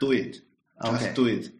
[0.00, 0.40] Do it.
[0.84, 1.50] Just do it.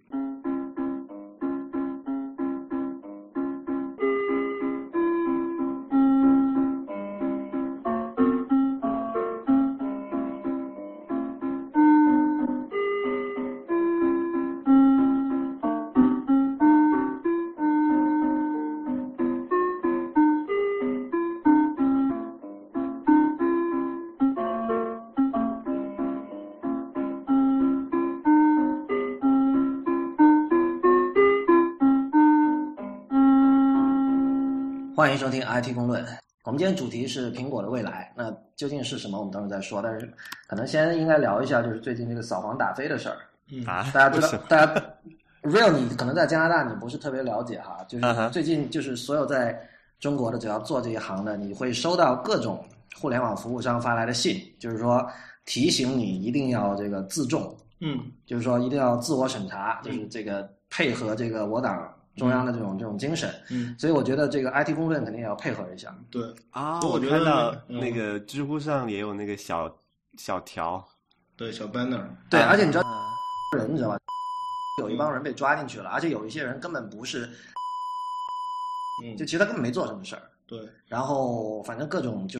[35.18, 36.06] 迎收听 IT 公论。
[36.45, 39.18] 我们今天主题是苹果的未来，那究竟是什么？
[39.18, 39.82] 我们等会儿再说。
[39.82, 40.09] 但是
[40.46, 43.16] 可能先应该聊一下，就是最近这个扫黄打非的事儿。
[43.50, 44.80] 嗯啊，大家知道大家
[45.42, 49.60] real 你可能在加拿大你不是特别了解哈，就是最近就是所有在
[49.98, 52.64] 中国的只要做这一行的，你会收到各种
[52.95, 55.04] 互联网服务商发来的信，就是说
[55.46, 63.32] 提醒你一定要这个自重，嗯就是说一定要自我审查，就是这个配合这个我党中央的这种这种精神。
[63.51, 65.97] 嗯，所以我觉得这个 IT 公论肯定也要配合一下。
[66.11, 69.75] 对，啊，我觉得看到嗯那个知乎上也有那个小
[70.19, 70.84] 小条，
[71.37, 72.03] 对，小 banner。
[72.28, 72.84] 对，啊而且你知道
[73.56, 73.98] 人你知道吧？
[74.83, 77.28] 有一帮人被抓进去了，而且有一些人根本不是，
[79.05, 82.39] 嗯，就其实他根本没做什么事儿，对，然后反正各种就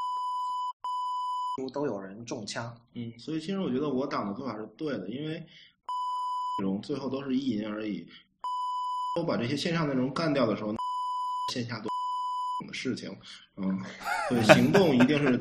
[1.73, 2.73] 都有人中枪。
[2.95, 5.47] 嗯，所以其实我觉得我党的做法是对的，因为内
[6.63, 8.07] 容最后都是意淫而已。
[9.17, 10.75] 都把这些线上内容干掉的时候，
[11.53, 11.91] 线下做
[12.67, 13.11] 的事情，
[13.57, 13.79] 嗯，
[14.29, 15.41] 所以行动一定是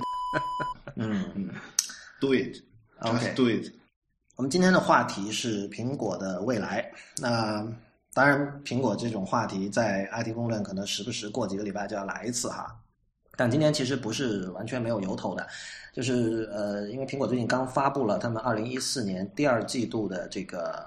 [0.96, 1.50] 嗯嗯
[2.20, 3.72] ，do it，just OK do it。
[4.36, 6.92] 我们今天的话题是苹果的未来。
[7.18, 7.66] 那
[8.14, 12.76] 当然，苹果这种话题在 IT 公论可能时不时过几个礼拜就要来一次哈。
[13.36, 15.48] 但今天其实不是完全没有由头的，
[15.94, 20.84] 就是呃，因为苹果最近刚发布了他们二零一四年第二季度的这个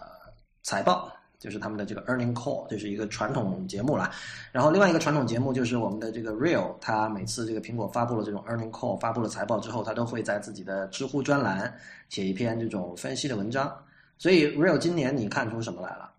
[0.65, 4.13] 财报，就是他们的这个 earning call，这是一个传统节目啦。
[4.53, 11.75] 然后另外一个传统节目就是我们的这个 Real，它每次这个苹果发布了这种 earning call，发布了财报之后，它都会在自己的知乎专栏
[12.11, 13.75] 写一篇这种分析的文章。
[14.19, 16.13] 所以 Real 今年你看出什么来了？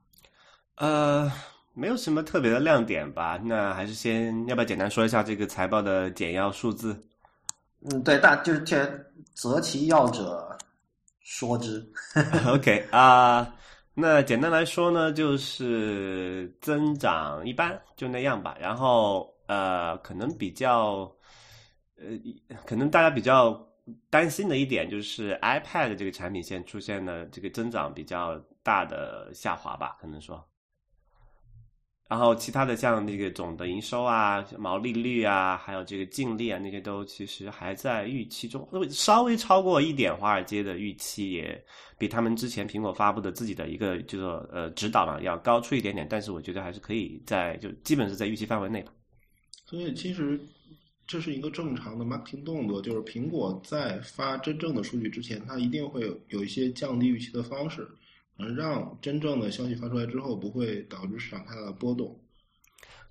[0.77, 1.31] 呃，
[1.75, 3.39] 没有什么特别的亮点吧？
[3.43, 6.99] 那还是先要不要简单说一下这个财报的简要数字？
[7.81, 8.87] 嗯，对，大就是这
[9.35, 10.57] 择其要者
[11.19, 11.87] 说之。
[12.47, 13.53] OK 啊、
[13.93, 18.55] 那简单来说呢，就是增长一般，就那样吧。
[18.59, 21.13] 然后呃，可能比较
[21.97, 22.07] 呃，
[22.65, 23.53] 可能大家比较
[24.09, 30.43] 担心的一点就是 iPad 这个产品线出现了这个增长比较大的下滑吧，可能说。
[32.11, 41.63] 然后其他的像那个总的营收啊、毛利率啊，还有这个净利啊，那些都其实还在预期中，稍微超过一点华尔街的预期，也
[41.97, 48.83] 比他们之前苹果发布的自己的一个就是说呃指导嘛要高出一点点，但是我觉得还是可以在就基本是在预期范围内。
[49.65, 50.37] 所以其实
[51.07, 57.87] 这是一个正常的 marketing 动作，就是苹果在发真正的数据之前，它一定会有有一些降低预期的方式，
[58.37, 62.19] 嗯，让真正的消息发出来之后不会导致市场太大的波动。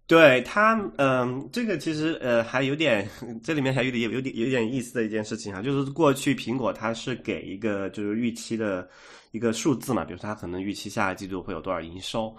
[0.06, 3.08] 对它，嗯，这个其实呃还有点，
[3.44, 8.88] 这里面还有点有点有点意思的一件事情啊，就是过去苹果它是给一个就是预期的
[9.30, 12.34] 一个数字嘛，比如说它可能预期下一季度会有多少营收，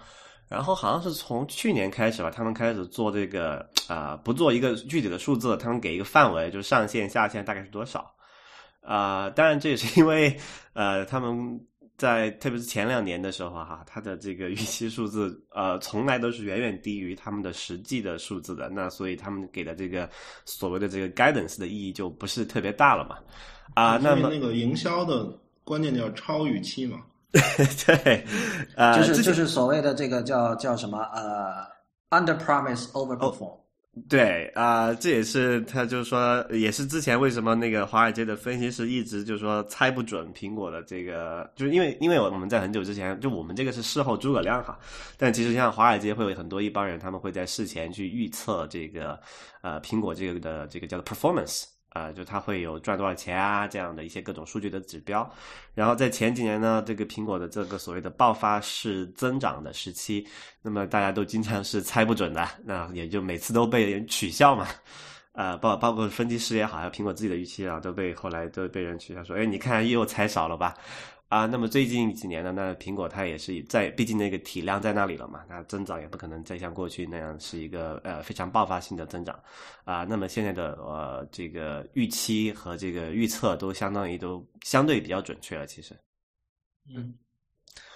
[0.50, 8.14] 然后好像是从去年开始吧，他们开始做这个啊、不做一个具体的数字，他们给一个范围，就是上限下限大概是多少，
[8.82, 10.36] 啊、当然这也是因为
[10.74, 11.58] 呃他们。
[12.02, 20.10] 在特别是前两年的时候哈，它的这个预期数字呃从来都是远远低于他们的实际的数字的，那所以他们给的这个
[20.44, 23.18] 所谓的这个 guidance 的意义就不是特别大了嘛。
[23.74, 26.98] 啊、那么那个营销的关键叫超预期嘛。
[27.86, 28.26] 对，
[28.74, 31.64] 呃，就是就是所谓的这个叫叫什么呃
[32.10, 33.61] under promise over perform。
[34.08, 44.78] 对啊、这也是他就是说，也是之前为什么那个华尔街的分析师一直就是说猜不准苹果的这个，就是因为因为我们在很久之前，就我们这个是事后诸葛亮哈，
[45.18, 49.20] 但其实像华尔街会有很多一帮人，他们会在事前去预测这个
[49.60, 51.64] 呃苹果这个的这个叫做 performance。
[51.92, 55.30] 啊、就它会有赚多少钱啊，这样的一些各种数据的指标。
[55.74, 60.26] 然后在前几年呢，这个苹果的这个所谓的爆发式增长的时期，
[60.62, 64.66] 那么大家都经常是猜不准的，那也就每次都被人取笑嘛。
[65.32, 70.74] 呃，包包括分析师也好，还有苹果自己的预期啊，都被后来都被人取笑说，哎，你看又猜少了吧？
[71.32, 79.42] 啊，那么最近几年呢，那苹果它也是在，毕竟那个体量在那里了嘛，它增长也不可能再像过去那样是一个呃非常爆发性的增长
[79.84, 80.04] 啊。
[80.04, 85.98] 那么现在的呃这个预期和这个预测都相当于都相对比较准确了，其实。
[86.94, 87.14] 嗯，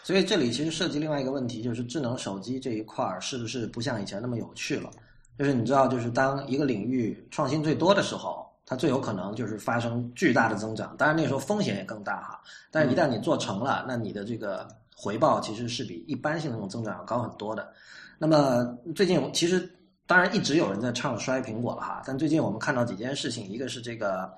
[0.02, 4.90] 所以这里其实涉及另外一个问题，就是智能手机这一块儿是不是不像以前那么有趣了？
[5.38, 10.96] 就是你知道，就是当一个领域创新最多的时候，它最有可能就是发生巨大的增长。
[10.98, 12.40] 当然那时候风险也更大哈。
[12.70, 17.72] 但是一旦你做成了，那你的这个回报其实是比一般性的那种增长要高很多的。
[18.18, 18.64] 那么
[18.94, 19.70] 最近其实
[20.04, 24.22] 当然一直有人在唱衰苹果了哈，但最近我们看到几件事情，一个是这个《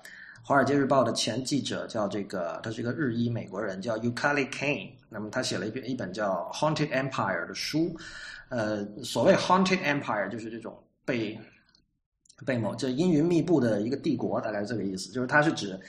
[0.43, 4.91] 华尔街日报》的前记者叫这个，他是一个日裔美国人，叫 Yukali Kane。
[5.09, 7.97] 那么他写了一本一本叫《Haunted Empire》的书。
[8.49, 10.77] 呃，所谓 Haunted Empire 就是这种。
[11.05, 11.35] 被
[12.45, 15.79] 被某这阴云密布的一个帝国，大概是这个意思，就是它是指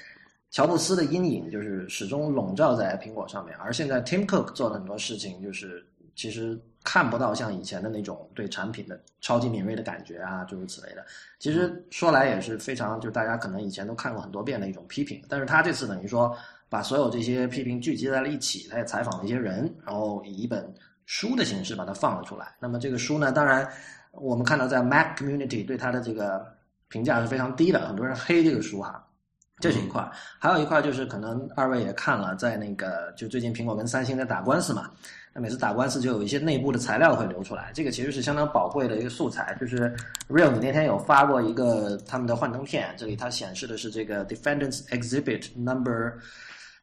[0.50, 3.56] 乔布斯的阴影，就是始终笼罩在苹果上面。
[3.56, 5.84] 而现在 Tim Cook 做了很多事情，就是
[6.16, 11.04] 其实看不到像以前的那种对产品的超级敏锐的感觉啊，诸如此类的。
[11.38, 15.22] 其实说来也是非常，就是大家可能以前都看过很多遍的一种批评。
[15.28, 16.36] 但是他这次等于说
[16.68, 20.68] 把所有这些批评聚集在了一起，他也采访了一些人，然后以一本
[21.10, 22.54] 书的形式把它放了出来。
[22.60, 23.68] 那么这个书呢，当然。
[24.12, 26.44] 我们看到，在 Mac Community 对它的这个
[26.88, 29.06] 评价是非常低的，很多人黑这个书哈，
[29.60, 30.04] 这是一块。
[30.40, 34.90] 还有一块就是，可能二位也看了，在那个就最近苹果跟三星在打官司嘛，
[35.32, 39.56] 那每次打官司就有一些内部的材料会流出来，这个其实是相当宝贵的一个素材。
[39.60, 39.94] 就是
[40.28, 46.14] Real，你那天有发过一个他们的幻灯片，这里它显示的是这个 Defendants Exhibit Number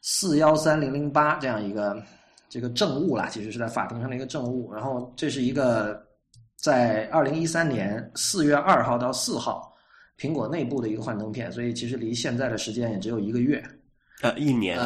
[0.01, 2.01] 四幺三零零八这样一个
[2.49, 4.73] 这个证物啦，其实是在法庭上的一个证物。
[4.73, 6.05] 然后这是一个。
[6.59, 9.71] 在二零一三年四月二号到四号，
[10.17, 13.63] 苹果内部的一个幻灯片，所以其实离现在的时间也只有一个月，
[14.23, 14.79] 呃，一年。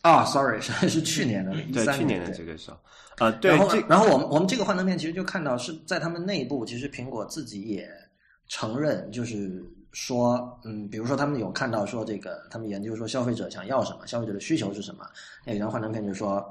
[0.00, 2.78] 啊，sorry，是是去年的，对，去年的这个时候，
[3.18, 3.50] 啊，对。
[3.50, 7.86] 然后，然后我们我们这个幻灯片其实就看到是在他们内部，其实苹果自己也
[8.48, 9.62] 承认，就是
[9.92, 15.04] 说，嗯，比如说他们有看到说这个，他们研究说消费者想要什么，消费者的需求是什么，
[15.44, 16.50] 那张幻灯片就说，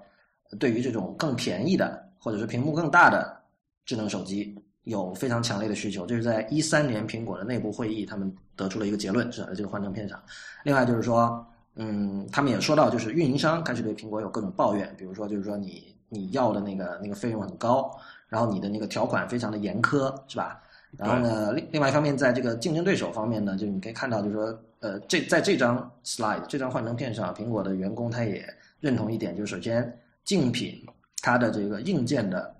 [0.58, 3.38] 对于这种更便宜的或者是屏幕更大的。
[3.86, 10.22] 智能手机有非常强烈的需求，这是在一三年苹果的内部会议，他们得出了一个结论，是在这个幻灯片上。
[10.64, 11.44] 另外就是说，
[11.74, 17.92] 嗯，他们也说到，就是运营商开始对苹果有各种抱怨，比如说就是说你你要的那个那个费用很高，
[18.28, 20.62] 然后你的那个条款非常的严苛，是吧？
[20.96, 28.46] 然后呢，另另外一方面，在这个竞争对手方面呢，就你可以看到，就是说，呃，这在这张 slide 这张幻灯片上，苹果的员工他也
[28.80, 29.98] 认同一点，就是首先
[30.30, 30.86] 竞品
[31.24, 32.56] 它的这个硬件的。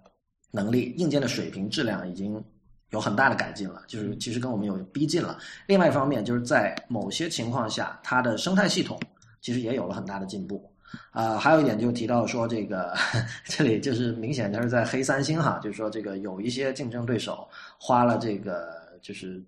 [0.52, 2.44] 能力硬件的水平质量已经
[2.90, 5.38] 有很大的改进了，就是其实跟我们有逼近了。
[5.68, 9.00] 另外一方面，就是在某些情况下，它的生态系统
[9.42, 10.68] 其实也有了很大的进步。
[11.12, 12.98] 啊，还有一点就提到说，这个
[13.46, 17.48] 这里就是明显他是在黑三星哈，就是说这个有一些竞争对手
[17.80, 19.40] 花了这个就是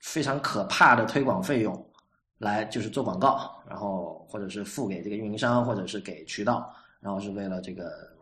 [0.00, 1.90] 非常可怕的推广费用
[2.38, 8.16] 来就是做广告，然后或者是付给这个运营商，或者是给渠道，然后是为了这个。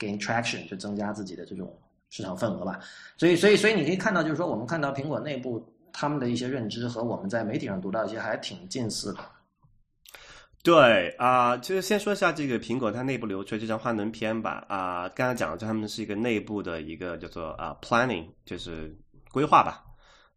[0.00, 1.76] gain traction 就增加自己的这种
[2.08, 2.78] 市场份额吧，
[3.16, 5.60] 所以所以所以你可以看到，就是说我们看到苹果内部
[5.92, 9.18] 他们的一些认知和我们在媒体上读到一些还挺近似的。
[10.62, 18.96] 对啊，就是先说一下这个苹果它内部流出这张幻灯片吧啊，刚才讲了，他们是一个内部的一个叫做啊 planning，就是
[19.32, 19.82] 规划吧，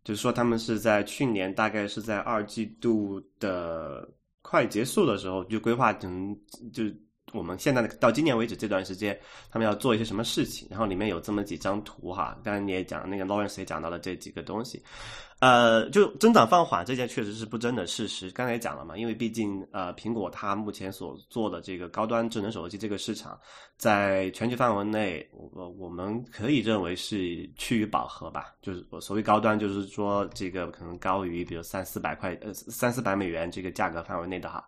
[0.03, 4.09] 就是说他们是在去年大概是在二季度的
[4.41, 6.35] 快结束的时候就规划成
[6.73, 6.85] 就。
[7.33, 9.17] 我们现在的到今年为止这段时间，
[9.49, 10.67] 他们要做一些什么事情？
[10.69, 14.81] 然后里面有这么几张图哈，刚才你也讲，那个 Lawrence 也讲到了这几个东西。
[15.39, 18.29] 呃，就增长放缓这件确实是不争的事实。
[18.29, 23.39] 刚才也讲了嘛，因为毕竟呃，苹果它目前所做的这个高端智能手机这个市场，
[23.75, 28.53] 在全球范围内，我我们可以认为是趋于饱和吧。
[28.61, 34.63] 就是所谓高端，就是说这个可能高于比如三四百块呃三四百美元这个价格范围内的哈。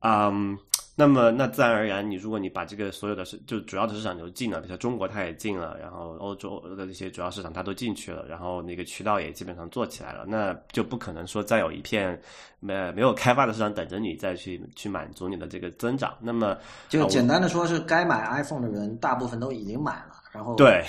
[0.00, 0.58] 嗯，
[1.00, 12.20] 那么那自然而然，你如果你把这个所有的市就主要的市场都进了，比如中国它也进了，然后欧洲的一些主要市场它都进去了，然后那个渠道也基本上做起来了，那就不可能说再有一片
[12.60, 16.14] 没没有开发的市场等着你再去去满足你的这个增长。
[16.20, 16.54] 那么
[16.90, 20.84] 就简单的说，是该买 iPhone 的人大部分都已经买了，然后对。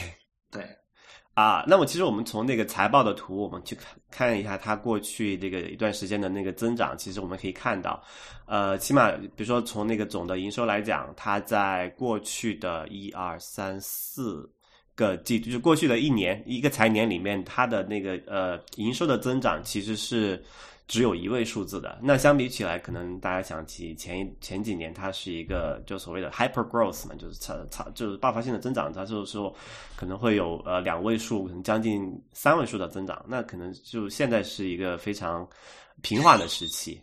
[1.33, 8.03] 啊，那么其实我们从那个财报的图，我们去看看一下它过去这个一段时间的那个增长，其实我们可以看到，
[8.45, 14.49] 呃，起码比如说从那个总的营收来讲，它在过去的一二三四
[14.93, 20.43] 个季度，就是过去的一年一个财年里面，它的那个呃营收的增长其实是。
[20.91, 29.55] 只有一位数字的，那相比起来，可能大家想起前前几年，它是一个就所谓的 hyper growth 嘛，就是超超就是爆发性的增长，它就是说
[29.95, 35.47] 可能会有呃两位数，可能将近三位数的增长，那可能就现在是一个非常
[36.01, 37.01] 平缓的时期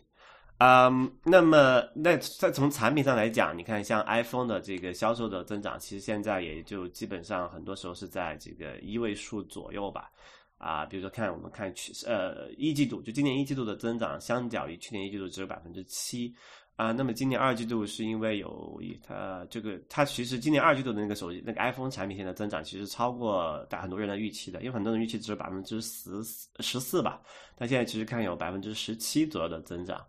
[0.59, 10.11] 嗯，那么那再从产品上来讲，你看像 iPhone 的这个销售的增长，其实现在也就基本上很多时候是在这个一位数左右吧。
[10.59, 16.31] 啊，比如说看我们看去呃一季度，就今年一季度的增长，相较于去年一季度只有百分之七。
[16.75, 26.23] 啊，那么今年二季度是因为有它这个，它其实今年二季度的那个手机那个 iPhone 产品线的增长，其实超过大很多人的预期的，因为很多人预期只有百分之十
[26.61, 27.21] 十四吧，
[27.57, 30.01] 但现在其实看有百分之十七左右的增长，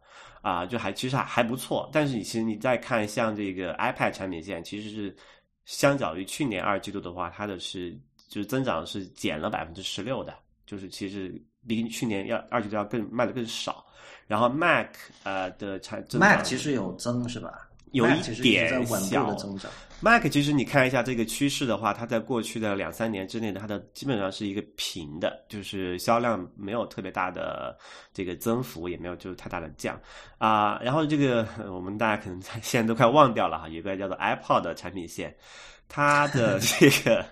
[0.42, 1.90] 啊，就还其实还还不错。
[1.92, 5.16] 但是你其实你再看像这个 iPad 产品线，其实是
[5.64, 7.98] 相较于去年二季度的话，它的是
[8.30, 10.32] 就是增长是减了百分之十六的，
[10.64, 11.34] 就是其实
[11.66, 13.84] 比去年要二季度要更卖的更少。
[14.28, 14.86] 然后 Mac
[15.24, 17.68] 呃的产，Mac 其实有增是吧？
[17.90, 19.68] 有一点小的增长。
[20.00, 27.76] Mac 其实你看一下这个趋势的话，它在过去的两三年之内，它的基本上是一个平的，就是销量没有特别大的
[28.14, 30.00] 这个增幅，也没有就是太大的降
[30.38, 30.78] 啊。
[30.80, 35.36] 然后这个我们大家可能现在都快忘掉了哈，有一个叫做 iPod 的产品线，
[35.88, 37.26] 它的这个。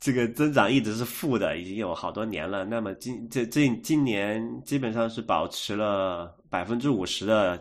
[0.00, 2.64] 这个增长一直是负的，已经有好多年了。
[2.64, 7.58] 那么今这这今年基本上是保持了百分之五十的，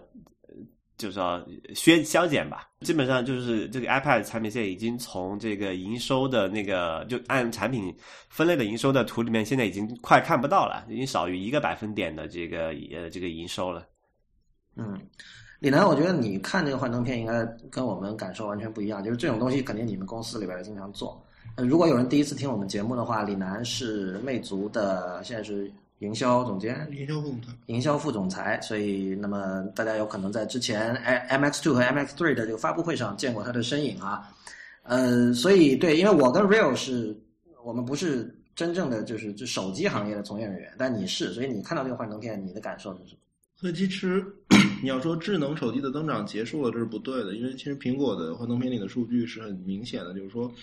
[0.97, 2.69] 就是说削削减吧。
[2.81, 7.91] 基本上就是这个 iPad 产品线已经从这个营收的那个就按产品
[8.29, 13.83] 分类的营收的图里面，现在已经快看不到了，已经少于一个百分点的这个呃这个营收了。
[14.75, 15.01] 嗯，
[15.59, 21.19] 李楠，我觉得你看这个幻灯片应该跟我们感受完全不一样，就是这种东西肯定你们公司里边经常做。
[21.55, 28.61] 如果有人第一次听我们节目的话，李楠是魅族的，现在是营销总监，营销副总裁，营销副总裁。
[28.61, 34.29] 所以，那么大家有可能在之前 M X Two 和 M X Three 的这个发布会上见过他的身影啊。
[34.83, 37.17] 呃，所以对，因为我跟 Real 是
[37.63, 43.19] 我们不是真正的就是就手机行业的从业人员，但你是，所以你看到这个幻灯片，你的感受是什么？
[43.59, 44.23] 所以其实
[44.83, 50.53] 你要说智能手机的增长结束了，这是不对的，因为其实苹果的幻灯片里的数据是很明显的，就是说，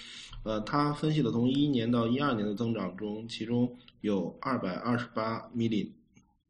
[0.44, 5.88] 呃，它分析了从一一年到一二年的增长中，其中有二百二十八 million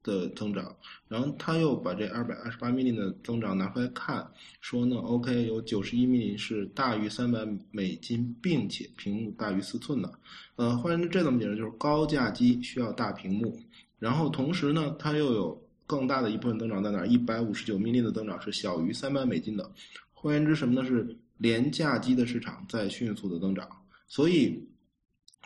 [0.02, 0.76] 的增长，
[1.08, 7.38] 然后他又把这二百二十八 million 的增长拿出来看，说呢，OK，有九十一 million 是大于三百
[7.70, 10.12] 美金，并且屏幕大于四寸的，
[10.56, 11.56] 呃，换言之，这怎么解释？
[11.56, 13.58] 就是高价机需要大屏幕，
[13.98, 15.63] 然后同时呢，它又有。
[15.86, 17.04] 更大的一部分增长在哪？
[17.06, 19.70] 一百五十九命令的增长是小于三百美金的。
[20.12, 20.86] 换言之，什么呢？
[20.86, 23.68] 是廉价机的市场在迅速的增长。
[24.06, 24.66] 所以，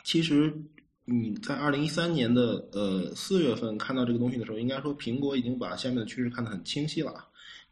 [0.05, 0.53] 其实
[1.05, 7.28] 你在二零一三年的呃四月份看到这个东西的时候，应该说苹果已经把下面的趋势看得很清晰了。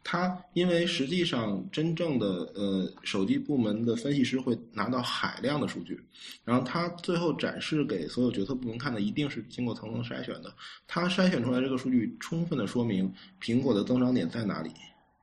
[0.09, 6.01] 它因为实际上真正的呃手机部门的分析师会拿到海量的数据，
[6.45, 10.55] 然后他最后展示给所有决策部门看的一定是经过层层筛选的。
[10.87, 14.71] 他筛选出来这个数据，充分的说明苹果的增长点在哪里。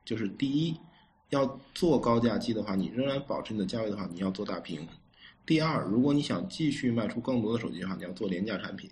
[0.05, 0.77] 就是第一，
[1.31, 4.87] 要做高价机的话，你仍然保持你的价位的话，你要做大屏。
[5.47, 8.87] 第二，如果你想继续卖出更多的手机的话，你要做廉价产品。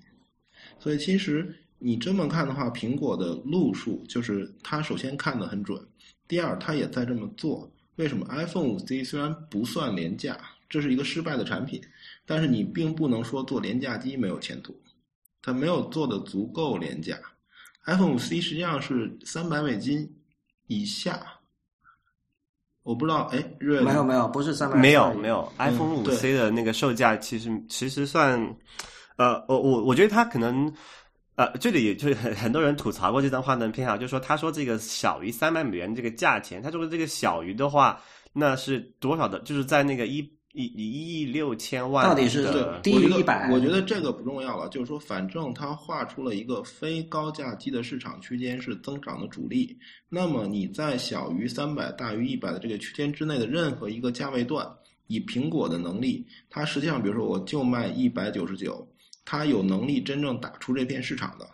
[0.79, 1.55] 所以其实。
[1.85, 5.77] 你这么看的话，苹果的路数就是它首先看得很准，
[6.29, 7.69] 第二它也在这么做。
[7.97, 11.81] 为什么 iPhone 五 C 虽然不算廉价，这是一个失败的产品，
[12.25, 14.73] 但是你并不能说做廉价机没有前途，
[15.41, 17.19] 它没有做的足够廉价。
[17.85, 20.09] iPhone 五 C 实际上是三百美金
[20.67, 21.21] 以下，
[22.83, 28.39] 我不知道，哎，没有没有，不是三百，没有没有，iPhone 五 C 的那个售价其实其实算，
[29.17, 30.73] 呃，我我我觉得它可能。
[31.35, 37.99] 呃，这里也就是很很多人吐槽过这张幻灯片啊，就是说他说这个小于三百美元这个价钱，他说这个小于的话，
[38.31, 39.39] 那是多少的？
[39.39, 40.19] 就是在那个一
[40.51, 42.47] 一一亿六千万，到底是
[42.83, 43.49] 低于一百？
[43.51, 49.75] 我觉得这个不重要了，就是说反正他画出了一个非高价机的市场区间是增长的主力，
[50.09, 54.67] 那么你在小于三百、大于一百的这个区间之内的任何一个价位段，
[55.07, 58.87] 以苹果的能力，它实际上比如说我就卖一百九十九。
[59.25, 61.47] 他有能力真正打出这片市场的，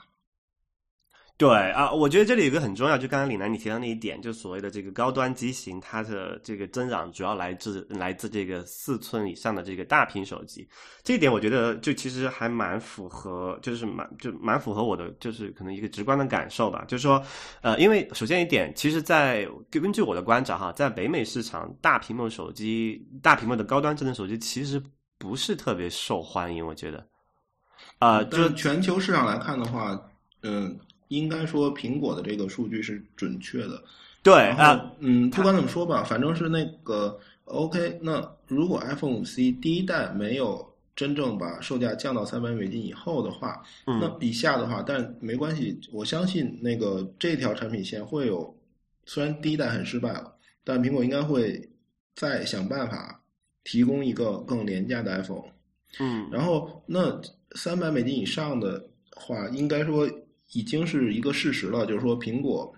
[1.38, 10.68] 对啊，我觉得这里有个很重要，就刚刚李楠你提到那一点，就所谓的这个高端机型，它的这个增长主要来自来自这个四寸以上的这个大屏手机，
[11.02, 17.24] 这一点我觉得就其实还蛮符合，就是蛮就蛮符合我的，就是可能一个直观的感受吧，就是说，
[17.62, 24.82] 呃，因为首先一点，其实，在根据我的观察哈，在北美市场，大屏幕手机、大屏幕的高端智能手机其实
[25.18, 27.08] 不是特别受欢迎，我觉得。
[28.00, 30.10] 啊，就全球市场来看的话，
[30.42, 30.78] 嗯，
[31.10, 33.82] 应该说苹果的这个数据是准确的。
[34.24, 38.00] 对啊，嗯，不管怎么说吧，反正是那个 OK。
[38.02, 48.54] 那如果 iPhone 五 C 第一代没有真正把售价降到三百美金以后的话，那以下的话，但没关系，我相信那个这条产品线会有
[49.06, 51.70] 虽然第一代很失败了，但苹果应该会
[52.16, 53.22] 再想办法
[53.64, 55.46] 提供一个更廉价的 iPhone。
[56.00, 57.20] 嗯，然后那
[57.56, 58.84] 三百美金以上的
[59.16, 60.10] 话，应该说
[60.52, 62.74] 已经是一个事实了，就是说苹果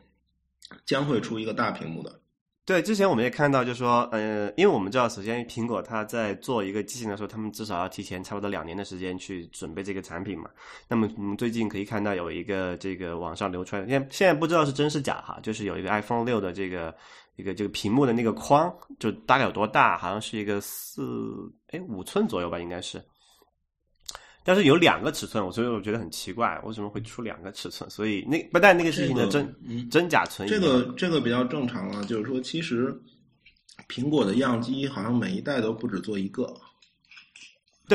[0.86, 2.20] 将会出一个大屏幕的。
[2.64, 10.50] 对，之前我们也看到，就是说，呃，因为我们知道，首先苹果它在做一个机型的时候，他们至少要提前差不多两年的时间去准备这个产品嘛。
[10.88, 16.96] 那么我们最近可以看到有一个这个网上流传，现现在不知道是真是假哈，就是有一个 iPhone 六的这个
[17.36, 19.98] 一个这个屏幕的那个框，就大概有多大？
[19.98, 23.04] 好像是一个四哎五寸左右吧，应该是。
[24.44, 27.90] 但是有两个尺寸，我所以我觉得很奇怪，为什么会出两个尺寸？
[27.90, 30.52] 所以那不但那个事情的真、嗯真假存疑。
[30.52, 32.94] 这个这个比较正常了，就是说，其实
[33.88, 36.54] 苹果的样机好像每一代都不止做一个。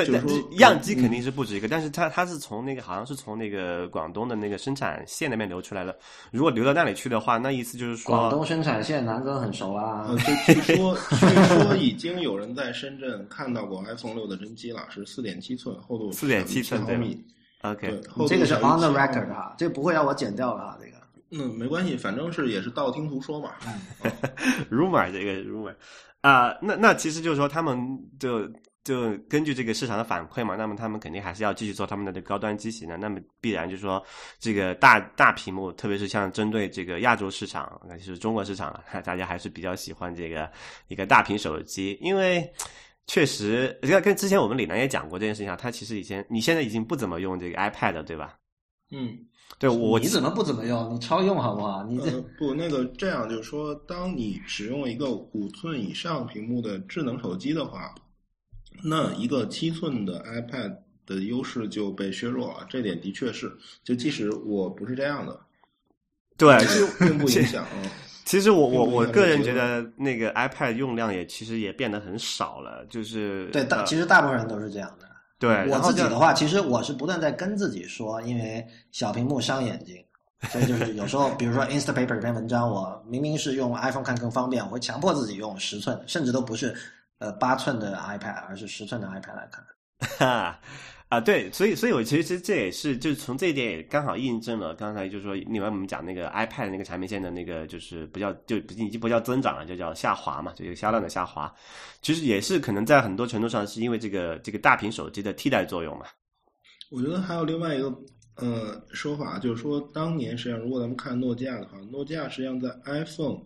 [0.04, 5.96] 对，就是说对样机肯定是不止一个，但是它它是从那个好像是从那个广东的那个生产线那边流出来的。
[6.30, 10.06] 如果流到那里去的话，那意思就是说，广东生产线南哥很熟啊
[10.46, 11.26] 据说据
[11.62, 17.24] 说已经有人在深圳看到过 iPhone 六的真机了，是四点七寸，厚度四点七寸对毫米。
[17.62, 20.96] OK，这个是 on the 7毫米 record 哈，这个不会让我剪掉了哈，这个。
[21.32, 23.50] 嗯，没关系，反正是也是道听途说嘛。
[24.70, 25.74] rumor 这个 rumor
[26.20, 27.78] 啊、那那其实就是说，他们
[28.18, 28.48] 就
[28.86, 32.96] 就根据这个市场的反馈嘛，那么他们肯定还是要继续做他们的这高端机型的。
[32.96, 34.02] 那么必然就是说，
[34.38, 40.50] 这个大大屏幕，特别是像针对这个亚洲市场，那就是中国市场了，大家还是比较喜欢这个
[40.88, 42.48] 一个大屏手机，因为。
[43.08, 48.34] 确实，你看跟之前我们李楠也讲过这件事情啊，他其实以前你现在已经不怎么用这个 iPad 对吧？
[48.90, 49.16] 嗯，
[49.60, 50.92] 对我你怎么不怎么用？
[50.92, 51.84] 你超用好不好？
[51.84, 57.94] 你这呃，不，那个这样就是说，当你使用一个五寸以上屏幕的智能手机的话，
[58.82, 62.66] 那一个七寸的 iPad 的优势就被削弱了。
[62.68, 63.50] 这点的确是，
[63.84, 65.38] 就即使我不是这样的，
[66.36, 66.56] 对，
[66.98, 67.66] 并不影响。
[67.82, 67.90] 嗯
[68.26, 75.06] 其实我我我个人觉得那个 iPad 用量也其实也变得很少了，就是对大，呃其实大部分人都是这样的。
[75.38, 80.04] 对，我自己的话，其实我是不断在跟自己说，因为小屏幕伤眼睛，
[80.50, 86.74] 所以就是有时候，比如说 Instapaper 这篇文章，我明明是用 iPhone 看更方便，我会强迫自己用十寸，甚至都不是
[87.18, 89.64] 呃八寸的 iPad，而是十寸的 iPad 来看。
[90.18, 90.60] 哈
[91.08, 101.54] 啊，对，所以所以我其实这也是就是从这一点也刚好印证了刚才就是说另外我们讲那个 iPad 那个产品线的那个就是不叫就已经不叫增长了，就叫下滑嘛，就一个销量的下滑，
[102.02, 106.06] 其实也是可能在很多程度上是因为这个这个大屏手机的替代作用嘛。
[106.90, 107.88] 我觉得还有另外一个
[108.36, 113.40] 呃说法，就是说，当年实际上如果咱们看诺基亚的话，诺基亚实际上在 iPhone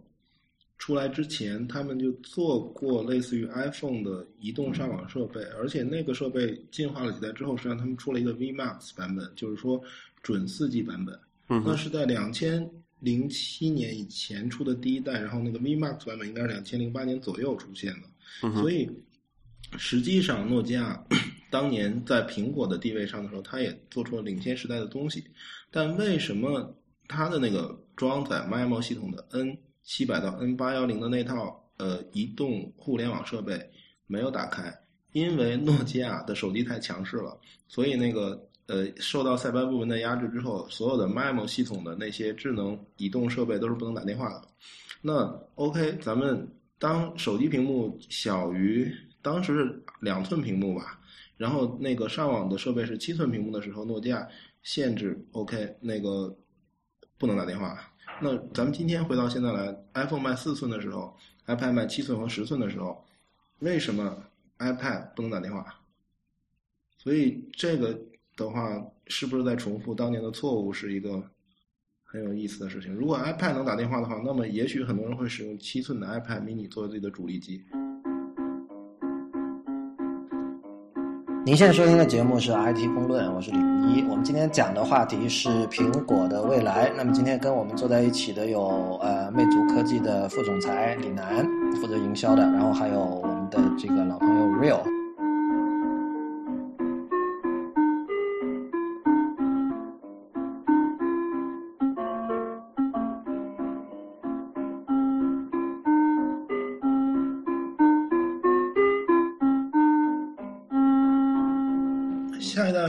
[0.80, 9.78] 出来之前，他们就做过类似于 iPhone 的移动上网设备，而且那个设备进化了几代之后，实际上他们出了一个 VMAX 版本，就是说
[10.22, 11.20] 准四 G 版本。
[11.50, 12.66] 嗯，那是在两千
[13.00, 18.08] 零七年以前出的第一代，然后那个 VMAX 版本应该是两千零八年左右出现的。
[18.42, 18.88] 嗯所以
[19.76, 21.04] 实际上，诺基亚
[21.50, 25.22] 当年在苹果的地位上的时候，它也做出了领先时代的东西。
[25.70, 26.74] 但为什么
[27.06, 33.70] 它的那个装载 MIMO 系统的 N 七百到 N 八幺零的那套呃移动互联网设备
[34.06, 34.72] 没有打开？
[35.12, 44.42] 因为诺基亚的手机太强势了，所以那个呃受到塞班部门的压制之后，所有的 MIMO 系统的那些智能移动设备都是不能打电话的。
[45.02, 45.24] 那
[45.56, 48.88] OK，咱们当手机屏幕小于
[49.20, 51.00] 当时是两寸屏幕吧，
[51.36, 54.28] 然后那个上网的设备是七寸屏幕的时候，诺基亚
[54.62, 56.32] 限制 OK 那个
[57.18, 57.92] 不能打电话。
[58.22, 63.02] 那咱们今天回到现在来，iPhone 卖四寸的时候，iPad 卖七寸和十寸的时候，
[63.60, 64.22] 为什么
[64.58, 65.74] iPad 不能打电话？
[66.98, 67.98] 所以这个
[68.36, 71.22] 的话，是不是在重复当年的错误，是一个
[72.04, 72.94] 很有意思的事情。
[72.94, 77.64] 如果 iPad 能打电话的话，那么也许很多人会使用七寸的 iPad mini 作为自己的主力机。
[81.42, 84.04] 您现在收听的节目是 IT 公论，我是李一。
[84.10, 86.92] 我们今天讲的话题是苹果的未来。
[86.94, 91.46] 那么今天跟我们坐在一起的有呃魅族科技的副总裁李楠，
[91.80, 94.99] 负责营销的，然后还有我们的这个老朋友 Real。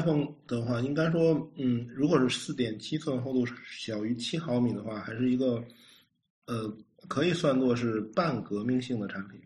[0.02, 5.64] iPhone 的话，应该说，嗯，如果是四点七寸厚度小于七毫米的话，还是一个，
[6.46, 6.72] 呃，
[7.08, 9.40] 可以算作是半革命性的产品。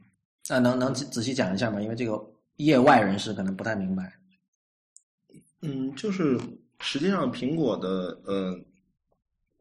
[0.47, 1.81] 那、能能仔仔细讲一下吗？
[1.81, 2.23] 因为这个
[2.57, 4.13] 业外人士可能不太明白。
[5.61, 6.39] 嗯，就是
[6.79, 8.57] 实际上苹果的呃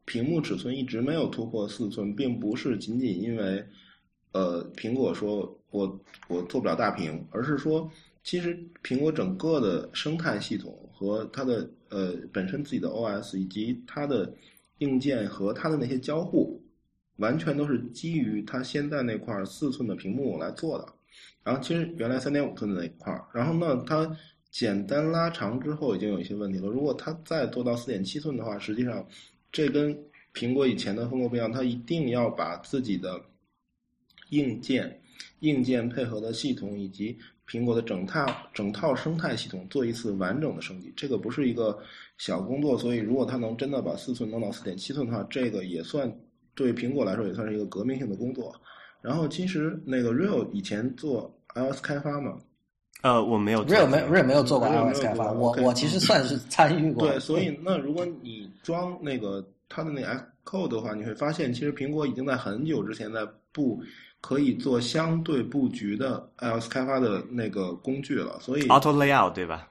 [0.05, 3.65] 屏幕尺寸一直没有突破四寸，并不是仅仅因为
[4.31, 7.89] 呃苹果说我我做不了大屏，而是说
[8.25, 14.33] 其实苹果整个的生态系统和它的呃本身自己的 OS 以及它的
[14.79, 16.59] 硬件和它的那些交互，
[17.17, 20.91] 完全都是基于它现在那块四寸的屏幕来做的。
[21.43, 24.17] 然后其实原来三点五寸的那一块儿，然后呢它
[24.49, 26.67] 简单拉长之后已经有一些问题了。
[26.67, 29.07] 如果它再做到四点七寸的话，实际上
[29.51, 29.95] 这跟
[30.33, 33.21] 苹果以前的风格不一样，它一定要把自己的
[34.31, 34.99] 硬件、
[35.41, 37.15] 硬件配合的系统以及
[37.47, 40.91] 苹果的整套整套生态系统做一次完整的升级。
[40.95, 41.77] 这个不是一个
[42.17, 46.11] 小工作，所以如果它能真的把四寸弄到四点七寸的话，这个也算
[46.53, 48.53] 对苹果来说也算是一个革命性的工作。
[49.01, 52.39] 然后其实那个 Real 以前做 iOS 开发嘛，
[53.03, 57.07] 呃，我没有做 Real 没 Real 没有做过 iOS 开发，我我其实算是参与过。
[57.07, 60.07] 对，所以那如果你装那个它的那个
[60.43, 63.79] Xcode 的话，你会发现其实苹果已经在很久之前在布
[64.27, 69.69] 可以做相对布局的 iOS 开发的那个工具了，所以 Auto Layout 对吧？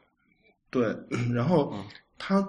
[0.70, 0.96] 对，
[1.34, 1.84] 然后嗯
[2.16, 2.46] 它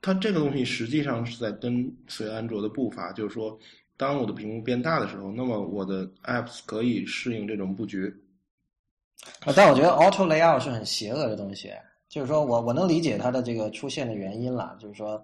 [0.00, 3.58] 它这个东西实际上是在跟随安卓的步伐，就是说，
[3.96, 8.06] 当我的屏幕变大的时候，那么我的 apps 可以适应这种布局。
[9.44, 11.72] 啊但我觉得 Auto Layout 是很邪恶的东西，
[12.08, 15.20] 就是说我我能理解它的这个出现的原因了，就是说，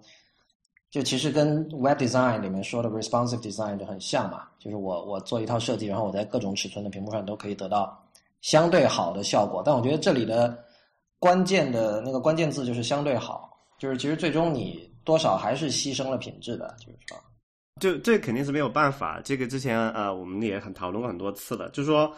[0.95, 8.01] 就其实跟 Web Design 里面说的 Responsive Design 就很像嘛，就是我我做一套设计，然后我在各种尺寸的屏幕上都可以得到
[8.39, 9.61] 相对好的效果。
[9.65, 10.57] 但我觉得这里的
[11.19, 17.17] 关键的那个关键字就是相对好，就是其实最终你多少还是牺牲了品质的，就是说。
[17.81, 22.09] 就这肯定是没有办法，这个之前呃我们也很讨论过很多次了，就是说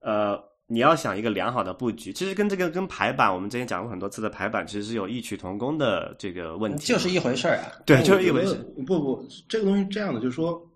[0.00, 7.68] 呃你要想一个良好的布局，其实跟这个跟排版我们之前讲过很多次的排版其实是有异曲同工的这个问题，就是一回事儿啊。
[7.84, 8.54] 对，就是一回事。
[8.86, 10.66] 不不，这个东西是这样的，就是说，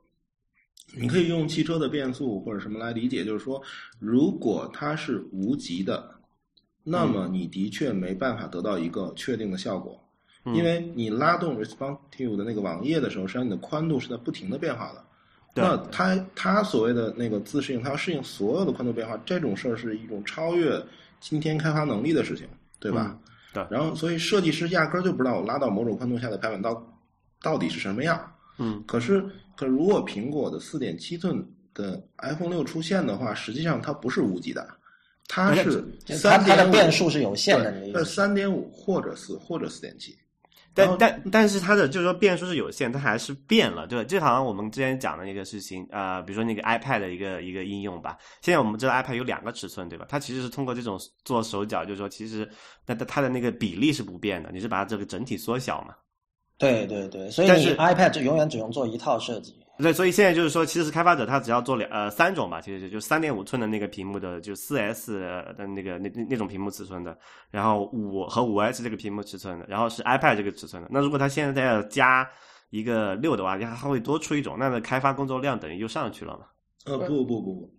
[0.94, 3.62] 你可以用汽车的变速或者什么来理解，就是说，
[3.98, 6.06] 如果它是无极的，
[6.84, 9.98] 那么嗯你的确没办法得到一个确定的效果，
[10.44, 15.02] 嗯因为你拉动 responsive 的那个网页的时候，实际上你的宽度是在不停的变化的。
[15.54, 20.80] 对那它它所谓的那个自适应，它要适应所有的宽度变化，这种事儿是一种超越
[21.20, 22.46] 今天开发能力的事情，
[22.78, 23.10] 对吧？
[23.10, 23.18] 嗯
[23.50, 26.86] 对然后，所以设计师压根儿就不知道我拉到某种宽度下的排版到
[27.40, 28.30] 到底是什么样。
[28.58, 29.24] 嗯可是，
[29.56, 34.68] 可如果苹果的四点七寸的 iPhone 六出现的话，实际上它不是无极的，
[35.28, 38.14] 它是三它的点变数是有限的，你的对，它意思是？
[38.16, 40.14] 三点五或者四或者四点七。
[40.78, 44.04] 但但但是它的就是说变数是有限，它还是变了，对吧？
[44.04, 48.16] 就好像我们之前讲的那个事情，呃，比如说那个 iPad 的一个一个应用吧。
[48.40, 50.06] 现在我们知道 iPad 有两个尺寸，对吧？
[50.08, 52.48] 它其实是通过这种做手脚，就是说其实
[52.86, 55.94] 它的它的那个比例是不变的，你是把它这个整体缩小嘛？
[56.56, 59.54] 对对对，所以 iPad 就永远只用做一套设计。
[59.80, 65.20] 对，所以现在就是说，其实开发者他只要做两呃三种吧，其实就就三点五寸的那个屏幕的，就四 S
[65.56, 67.16] 的那个那那那种屏幕尺寸的，
[67.50, 70.88] 然后五和五 S 这个屏幕尺寸的，然后是 iPad 这个尺寸的。
[70.90, 72.28] 那如果他现在要加
[72.70, 76.46] 一个六的话，他还会多出一种，那的开发工作量等于就上去了嘛？
[76.86, 77.72] 呃，不不不不，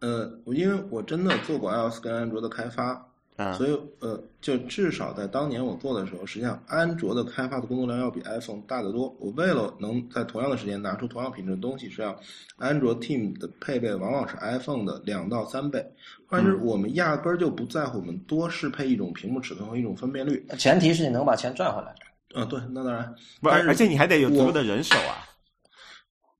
[0.00, 3.05] 呃，我因为我真的做过 iOS 跟安卓的开发，
[3.36, 9.14] 啊、所以呃，就至少在当年我做的时候，实际上安卓的开发的工作量要比 iPhone 大得多。
[9.20, 12.16] 我为了能在同样的时间拿出同样品质的东西，实际上
[12.56, 15.84] 安卓 team 的配备往往是 iPhone 的两到三倍。
[16.26, 20.46] 换言之，我们压根儿就不在乎我们多适配一种屏幕尺寸和一种分辨率。
[20.58, 21.94] 前提是你能把钱赚回来。
[22.34, 25.24] 啊、对，那当然，不，而且你还得有足够我的人手啊。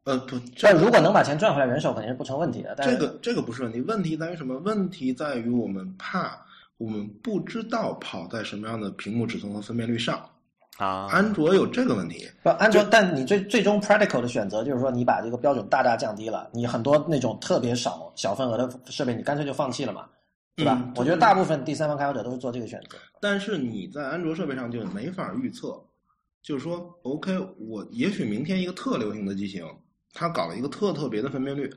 [0.05, 2.75] 呃不，但如果能把钱赚回来，人手肯定是不成问题的。
[2.77, 4.57] 但是这个这个不是问题，问题在于什么？
[4.59, 6.46] 问题在于我们怕
[6.79, 10.29] 我们不知道跑在什么样的屏幕尺寸和分辨率上。
[10.79, 20.07] 啊，安卓有这个问题，不安卓，但你最最终 practical 的选择就是说，你把这个标准大大降低了，你很多那种特别少小份额的设备，你干脆就放弃了嘛，
[20.55, 20.79] 对吧？
[20.85, 22.99] 嗯我觉得大部分第三方开发者都是做这个选择。
[23.23, 25.83] 但是你在安卓设备上就没法预测，
[26.43, 29.67] 就是说，OK，我也许明天一个特流行的机型，
[30.13, 31.73] 它搞了一个特特别的分辨率，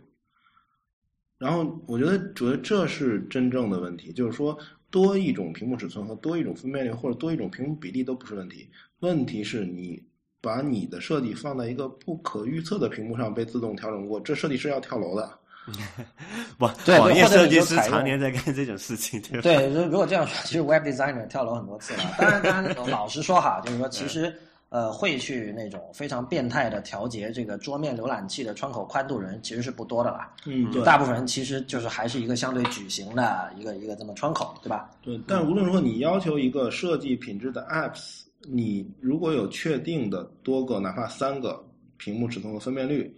[1.38, 4.58] 然后我觉得，觉得这是真正的问题，就是说，
[4.92, 10.02] 多一种屏幕尺寸和多一种分辨率，或者多一种屏幕比例都不是问题，问题是你
[10.42, 15.40] 把你的设计放在一个不可预测的屏幕上被自动调整过，这设计师要跳楼的。
[16.58, 19.42] 不，对网页设计师常年在干这种事情，对吧？
[19.44, 22.00] 对，如如果这样说，其实 web designer 跳楼很多次了。
[22.18, 24.34] 当然，当然，老实说哈，就是说，其实
[24.70, 30.32] 呃，会去那种非常变态的调节这个桌面浏览器的窗口宽度人，其实是不多的啦。
[30.46, 30.84] 嗯，对。
[30.84, 34.92] 大部分人其实就是还是一个相对矩形的一个一个这么窗口，对吧？
[35.02, 41.66] 对，但无论如何，你要求一个设计品质的 apps，你如果有确定的多个，哪怕三个
[41.98, 43.12] 屏幕尺寸和分辨率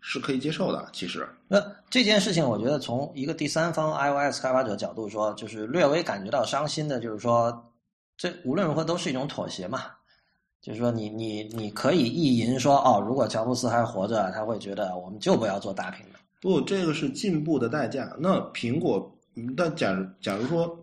[0.00, 0.88] 是可以接受的。
[0.92, 7.72] 其实，那这件事情，我觉得从一个第三方 iOS 开发者角度说，就是略微感觉到伤心的，就是说，
[8.16, 9.84] 这无论如何都是一种妥协嘛。
[10.66, 16.18] 就是说你，你你可以意淫说，哦，如果乔布斯还活着，他会觉得我们就不要做大屏的。
[16.40, 18.12] 不，这个是进步的代价。
[18.18, 19.08] 那苹果，
[19.56, 20.76] 但假如假如说，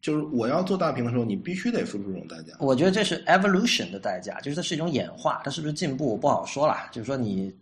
[0.00, 2.56] 就是我要做大屏的时候，你必须得付出这种代价。
[2.60, 6.76] 我觉得这是 evolution 的代价，就是它是一种演化，它是不是进步不好说了。
[6.92, 7.52] 就是说你，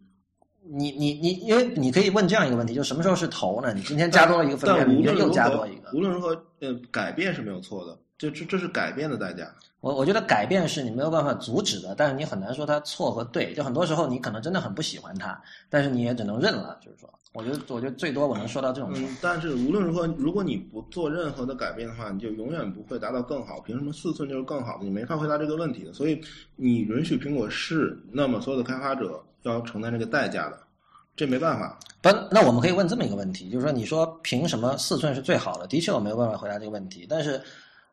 [0.68, 3.72] 你你你，因为你可以问这样一个问题，就什么时候是头呢？
[3.72, 5.90] 你今天加多了一个分辨率，明天又加多一个。
[5.94, 7.98] 无论如何，呃，改变是没有错的，
[8.30, 9.46] 这这这是改变的代价。
[9.80, 13.52] 我我觉得改变是你没有办法阻止的，但是你很难说它错和对。
[13.52, 16.78] 就很多时候你可能真的很不喜欢它，但是你也只能认了。
[16.80, 18.90] 就是说，我觉得我觉得最多我能说到这种。
[18.94, 23.60] 嗯，但是无论如何，如果你不做任何的改变的话，你就永远不会达到更好。
[23.60, 24.84] 凭什么四寸就是更好的？
[24.84, 25.92] 你没法回答这个问题的。
[25.92, 26.18] 所以
[26.56, 30.58] 你允许苹果试，那么所有的开发者要承担这个代价的，
[31.14, 31.78] 这没办法。
[32.00, 35.66] 不，那我们可以问这么一个问题，就是说，你说凭什么四寸是最好的？
[35.66, 37.38] 的确我没有办法回答这个问题，但是。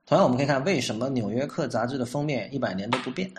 [0.05, 3.31] 同样，我们可以看为什么《纽约客》杂志的封面一百年都不变。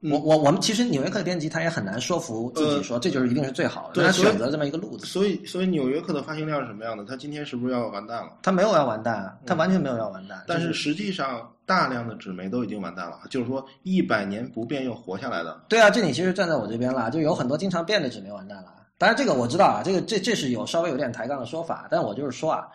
[0.00, 5.04] 我我我们其实《纽约客》编辑他也很难说服自己说这就是一定是最好的，他选择这么一个路子。
[5.04, 7.04] 所以，所以《纽约客》的发行量是什么样的？
[7.04, 8.38] 他今天是不是要完蛋了？
[8.44, 10.44] 他没有要完蛋，他完全没有要完蛋。
[10.46, 13.22] 但是实际上，大量的纸媒都已经完蛋了。
[13.28, 15.64] 就是说，一百年不变又活下来的。
[15.68, 18.72] 对啊，这里其实站在我这边了，就有很多经常变的纸媒完蛋了。
[18.98, 22.68] 当然，这个我知道啊，这个这这是有稍微有点抬杠的说法，但我就是说啊，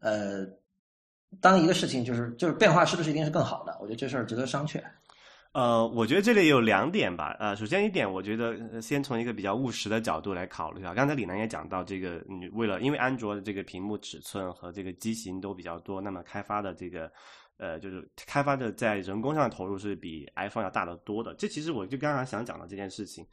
[0.00, 0.44] 呃。
[1.40, 3.76] 当一个事情就是就是变化是不是一定是更好的？
[3.80, 4.82] 我觉得这事儿值得商榷。
[5.52, 7.36] 呃，我觉得这里有两点吧。
[7.38, 10.92] 呃，首先一点，我觉得先从一个比较务实的角度来考虑啊。
[10.92, 17.08] 刚才李楠也讲到，这个你为了因为安卓的这个屏幕尺寸和这个机型都比较多，那么开发的这个
[17.58, 21.32] 呃，就是开发的在人工上投入是比 iPhone 要大得多的。
[21.34, 23.24] 这其实我就刚刚想讲的这件事情，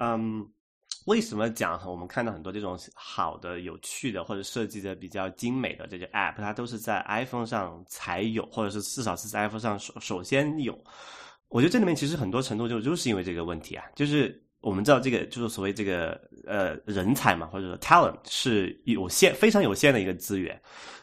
[0.00, 0.46] 嗯。
[1.06, 10.74] 为什么讲我们看到很多这种好的、有趣的或者设计的比较精美的这些 App，它都是在 iPhone 上才有，或者是至少是在 iPhone 上首首先有？
[11.48, 20.58] 我觉得这里面其实很多程度就就是因为这个问题啊，就是我们知道这个就是所谓这个呃人才嘛，或者说 talent 是有限、非常有限的一个资源。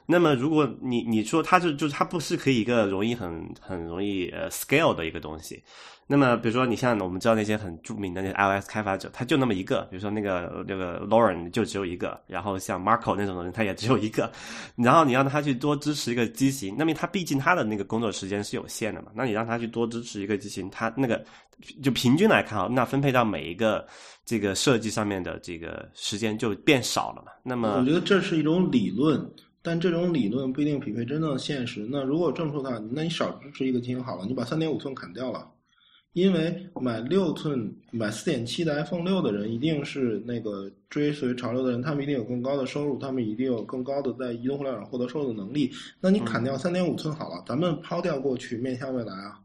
[0.08, 5.64] 那么如果你你说它就就是它不是可以一个容易很很容易呃 scale 的一个东西。
[6.12, 9.88] 那么，比如说，你像我们知道那些很著名的那些 iOS 开发者，他就那么一个。
[9.90, 14.30] 比如说那个那个 Lauren 就只有一个，然后像 Marco 那种人，他也只有一个。
[14.76, 19.08] 然后你让他去多支持一个机型，那么他毕竟他的那个工作时间是有限的嘛。
[19.16, 21.24] 那你让他去多支持一个机型，他那个
[21.82, 23.88] 就平均来看啊，那分配到每一个
[24.26, 27.32] 这个设计上面的这个时间就变少了嘛。
[27.42, 29.26] 那么，我觉得这是一种理论，
[29.62, 31.88] 但这种理论不一定匹配真正的现实。
[31.90, 35.48] 那如果这么说的话，那你少支持一个机型好了，你把三点五寸砍掉了。
[36.14, 45.72] 因为买六寸、买四点七的 iPhone 六的人，一定是那个追随潮流的人，他们一定有更高的收入，他们一定有更高的在移动互联网上获得收入的能力。
[46.02, 49.40] 那你砍掉三点五寸好了，咱们抛掉过去，面向未来啊。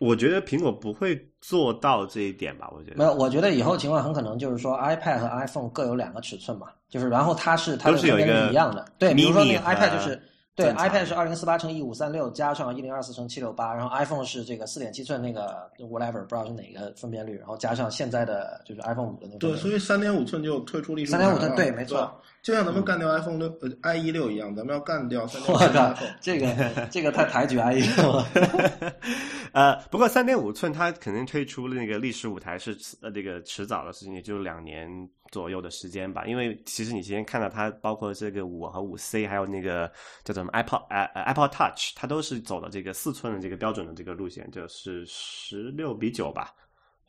[0.00, 2.68] 我觉得苹果不会做到这一点吧？
[2.74, 10.20] 我觉得没有，我觉得以后情况很可能就是说，iPad 和 iPhone 各有两个尺寸嘛，就是然后它是它的分辨率一样的，对，比如说那个 iPad 就是。
[10.58, 19.38] 对，iPad 是二零四八乘一五三六加上一零二四乘七六八，然后 iPhone 是这个四点七寸那个 whatever 不知道是哪个分辨率，然后加上现在的就是 iPhone 五的那个。
[19.38, 21.12] 对，所以三点五寸就退出历史。
[21.12, 22.10] 三点五寸对，没错，
[22.42, 25.58] 就像咱们干掉 iPhone 六呃 i 一六一样，咱们要干掉三点五
[25.94, 26.12] 寸。
[26.20, 28.26] 这个这个太抬举 i 一六了。
[29.52, 34.88] 呃，不过三点五寸它肯定退出那个历史舞台是呃这个迟早的事情，也就两年。
[35.30, 39.90] 左右的时间吧，因为其实你今天看到它，包括这个五和五 C，还有那个
[40.24, 46.54] 叫什么 Apple 呃 Apple Touch，它都是走的这个四寸的这个标准的这个路线，就是十六比九吧，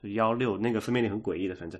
[0.02, 1.80] 是幺六，那个分辨率很诡异的，反正，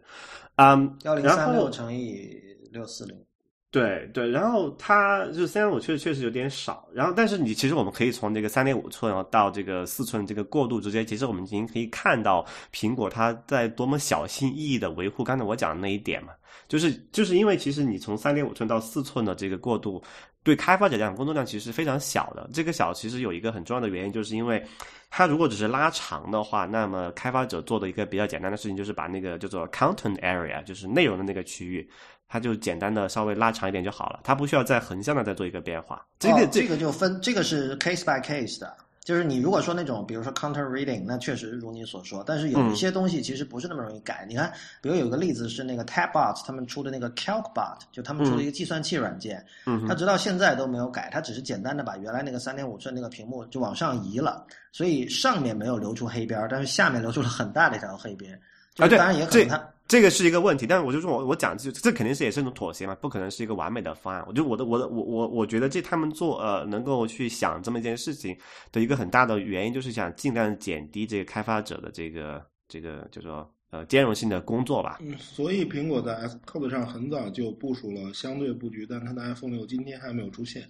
[0.56, 2.40] 嗯，幺零三六乘以
[2.72, 3.29] 六四零。
[3.72, 6.90] 对对，然后它就是三点五，确实确实有点少。
[6.92, 16.34] 然后，但是你其实我们可以从这个三点五寸到这个四寸这个过渡之间，其实我们已经可以看到苹果它在多么小心翼翼的维护刚才我讲的那一点嘛，
[16.68, 20.02] 就是就是因为其实你从三点五寸到四寸的这个过渡，
[20.42, 22.50] 对开发者来讲工作量其实是非常小的。
[22.52, 24.66] 这个小其实有一个很重要的原因，就是因为
[25.12, 31.88] 它如果只是拉长的话，那么开发者做的一个比较简单的事情就是把那个叫做 content area，就是内容的那个区域。
[32.30, 36.06] 它就简单的稍微拉长一点就好了，它不需要再横向的再做一个变化。
[36.20, 38.72] 这个这个就分，这个是 case by case 的，
[39.04, 44.28] 就是你如果说那种，比如说 content reading，那确实如你所说，但是有一些东西其实不是那么容易改。
[44.30, 58.40] 你看，比如有个例子是那个 Tabbot 他们出的那个 CalcBot，就他们出的一个计算器软件，嗯它直到现在都没有改，它只是简单的把原来那个三点五寸那个屏幕就往上移了，所以上面没有留出黑边，但是下面留出了很大的一条黑边。
[58.76, 64.24] 就啊，对当然也，可能它这个是一个问题，但是我就说我我讲就这肯定是也是一种妥协嘛，不可能是一个完美的方案。
[64.28, 68.38] 我就我的我的我我我觉得这他们做呃能够去想这么一件事情
[68.72, 75.00] 的一个很大的原因，就是想尽量减低这个开发者的这个这个就说呃兼容性的工作吧。
[75.02, 80.70] 嗯，所以苹果在 S Code 上很早就部署了相对布局，但它的 iPhone 六今天还没有出现。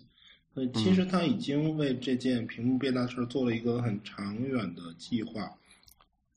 [0.53, 5.51] 那其实它已经为这件屏幕变大事做了一个很长远的计划。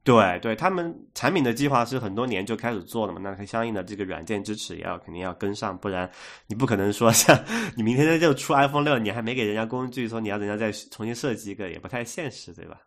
[0.05, 6.11] 对对，他们产品的计划是很多年就开始做了嘛，那相应的这个软件支持也要肯定要跟上，不然
[6.49, 7.39] 你不可能说像
[7.77, 12.81] 你明天就出 iPhone 六，你还没给人家工具，说你要人家再重新设计一个，也不太现实，对吧？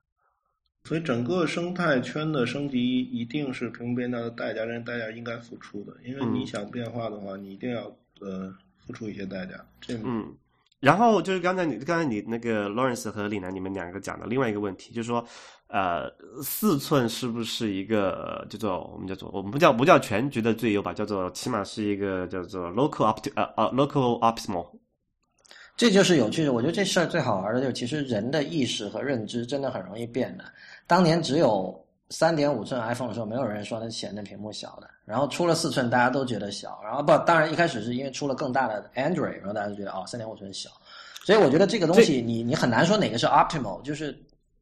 [0.83, 5.91] 所以整个生态圈的升级一定是屏幕变大的代价，这代价应该付出的。
[6.03, 7.83] 因为你嗯想变化的话，你一定要
[8.21, 8.53] 呃
[8.85, 9.53] 付出一些代价。
[9.81, 10.31] 这嗯，
[10.79, 15.25] 然后就是刚才你刚才你那个 Lawrence 和李楠你们两个讲的另外一个问题，就是说，
[15.67, 16.09] 呃，
[16.43, 24.67] 四寸是不是一个呃叫做我们叫做我们不叫不叫全局的最优吧，叫做起码是一个叫做 local opt 呃呃 local optimal。
[25.75, 26.53] 这就是有趣的。
[26.53, 30.45] 我觉得这事儿最好玩的就是，其实人的意识和认知真的很容易变的。
[30.87, 31.77] 当年只有
[32.09, 34.89] 三点五寸 iPhone 的时候，没有人说它显得屏幕小的。
[35.03, 36.79] 然后出了四寸，大家都觉得小。
[36.81, 40.69] 然后不，当然一开始是因为出了更大的 Android，然后大家就觉得哦，三点五寸小。
[41.25, 44.17] 所以我觉得这个东西你你很难说哪个是 optimal，就是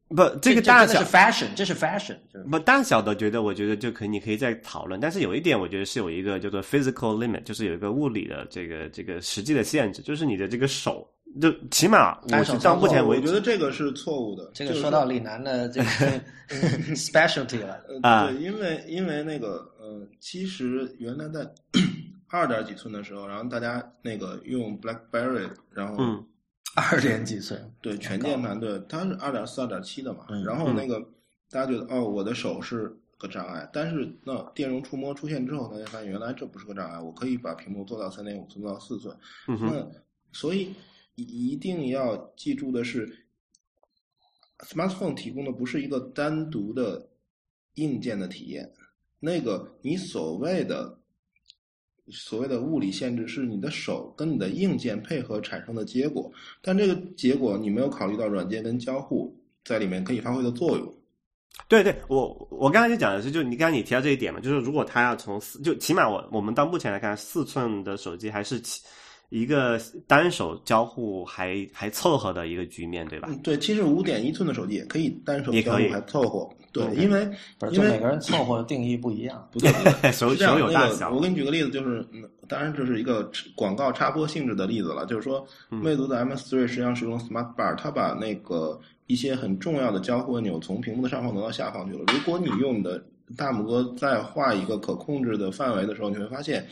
[0.08, 2.16] 不，这个大小是 fashion，这是 fashion，
[2.50, 5.00] 不大小的，觉得我觉得就可以，你可以再讨论。
[5.00, 11.08] 但是有一点，我觉得是有一个叫做 physical limit，就是有一个物理的这个这个实际的限制，就是你的这个手，
[11.40, 14.50] 就起码我是到目前我为止，觉得这个是错误的。
[14.52, 15.86] 这个就说到李楠的这个
[16.94, 17.80] specialty 了。
[17.88, 21.40] 呃，啊对，因为因为那个呃，其实原来在
[22.28, 26.24] 二点几寸的时候，然后大家那个用 BlackBerry，然后、嗯
[26.90, 31.00] 二点几寸，对全键盘，对，它是二点四、二点七的嘛，嗯然后那个
[31.50, 39.88] 大家觉得哦，我的手是个障碍，但是那电容触摸出现之后，大家发现原来这不是个障碍，我可以把屏幕做到三点五寸到四寸，嗯，那
[40.32, 40.74] 所以
[41.14, 43.24] 一一定要记住的是
[44.58, 47.08] ，smartphone 提供的不是一个单独的
[47.74, 48.72] 硬件的体验，
[49.20, 50.98] 那个你所谓的
[52.08, 60.94] 所谓的物理限制是你的手跟你的硬件配合产生的结果，但这个结果你没有考虑到软件跟交互在里面可以发挥的作用。
[61.68, 68.82] 对对，我我刚才就讲的是，就你刚才你提到这一点嘛，就是如果他要从四，就起码我我们到目前来看，四寸的手机还是起
[69.30, 73.28] 一个单手交互还还凑合的一个局面，对吧？
[73.30, 77.30] 嗯，对，其实五点一寸的手机也可以单手也可以交互还凑合，对，因为，
[77.70, 79.48] 因为每个人凑合的定义不一样。
[79.52, 79.70] 不对，
[80.10, 92.04] 手是这样手有大小那个，我给你举个例子，就是，嗯，当然这是一个广告插播性质的例子了，就是说，嗯魅族的 M3 实际上是用 Smart Bar，它把那个一些很重要的交互按钮从屏幕的上方挪到下方去了。
[92.12, 93.00] 如果你用你的
[93.36, 96.66] 大拇哥再画一个可控制的范围的时候，你会发现，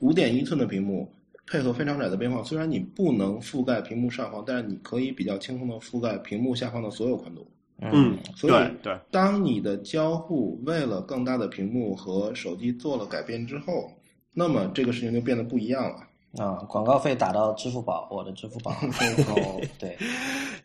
[0.00, 1.08] 五点一寸的屏幕
[1.46, 7.46] 配合非常窄的边框，虽然你不能覆盖屏幕上方，但是你可以比较轻松的覆盖屏幕下方的所有宽度。
[7.80, 13.90] 嗯，所以对对，当你的交互为了更大的屏幕和手机做了改变之后，
[14.32, 16.44] 那么这个事情就变得不一样了。
[16.44, 19.96] 啊，广告费打到支付宝，我的支付宝，然 后对，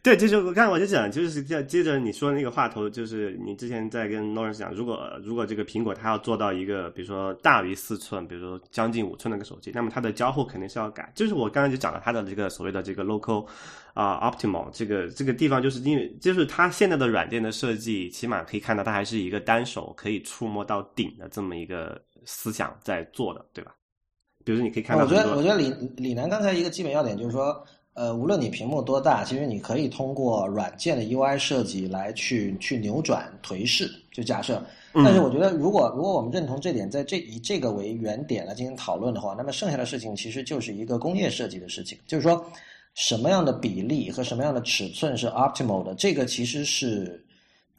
[0.09, 11.11] 对，就是我刚才我就讲，就是接接着你说的那个话头，就是你之前在跟 Lawrence 讲，如果如果这个苹果它要做到一个，比如说大于四寸，比如说将近五寸的一个手机，那么它的交互肯定是要改。
[11.13, 13.45] 就是我刚才就讲了它的这个所谓的这个 local
[13.93, 23.75] 啊、optimal 这个这个地方，就是因为就是它现在的软件的设计，起码可以看到它还是一个单手可以触摸到顶的这么一个思想在做的，对吧？
[24.43, 27.63] 比如说你可以看到我，觉得我觉得李李楠刚才一个基本要点就是说，
[27.99, 33.91] 呃，无论你屏幕多大，其实你可以通过软件的 UI 设计来去去扭转颓势。
[34.13, 42.41] 就假设，嗯但是我觉得如果如果我们认同这点，在这以这个为原点来进行讨论的话，那么剩下的事情其实就是一个工业设计的事情，就是说
[42.93, 47.21] 什么样的比例和什么样的尺寸是 optimal 的，这个其实是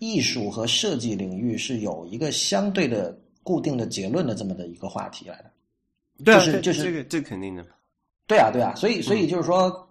[0.01, 5.51] 艺术和设计领域是有一个相对的固定的结论的这么的一个话题来的。
[6.23, 7.65] 对啊，就是就是这这个这肯定的，
[8.27, 9.89] 对啊，对啊，所以所以就是说，嗯，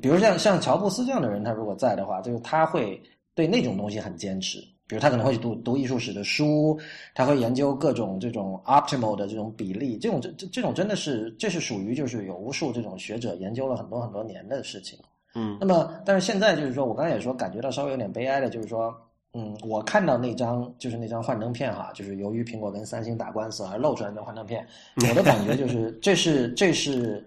[0.00, 3.00] 比如像像乔布斯这样的人，他如果在的话，就是他会
[3.34, 4.58] 对那种东西很坚持。
[4.86, 6.78] 比如他可能会读读艺术史的书，
[7.14, 14.98] 他会研究各种这种 optimal 的这种比例，这种这这这种真的是这是属于就是有无数这种学者研究了很多很多年的事情。
[15.34, 18.94] 嗯那么，但是现在就是说，我刚才也说，感觉到稍微有点悲哀的，就是说，
[19.32, 24.64] 嗯，我看到那张就是那张幻灯片哈，就是由于苹果跟三星打官司而露出来的幻灯片，
[25.08, 27.26] 我的感觉就是，这是这是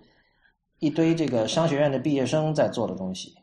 [0.80, 3.34] 一堆这个商学院的毕业生在做的东西。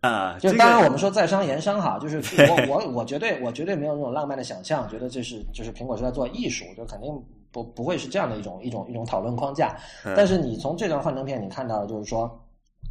[0.00, 2.18] 啊，就这个当然我们说在商言商哈，就是
[2.50, 7.08] 我我我绝对我绝对没有那种浪漫的想象，觉得这是就是苹果是在做艺术，就肯定
[7.52, 9.76] 不不会是这样的一种一种一种讨论框架。
[10.04, 12.28] 嗯但是你从这张幻灯片你看到的，就是说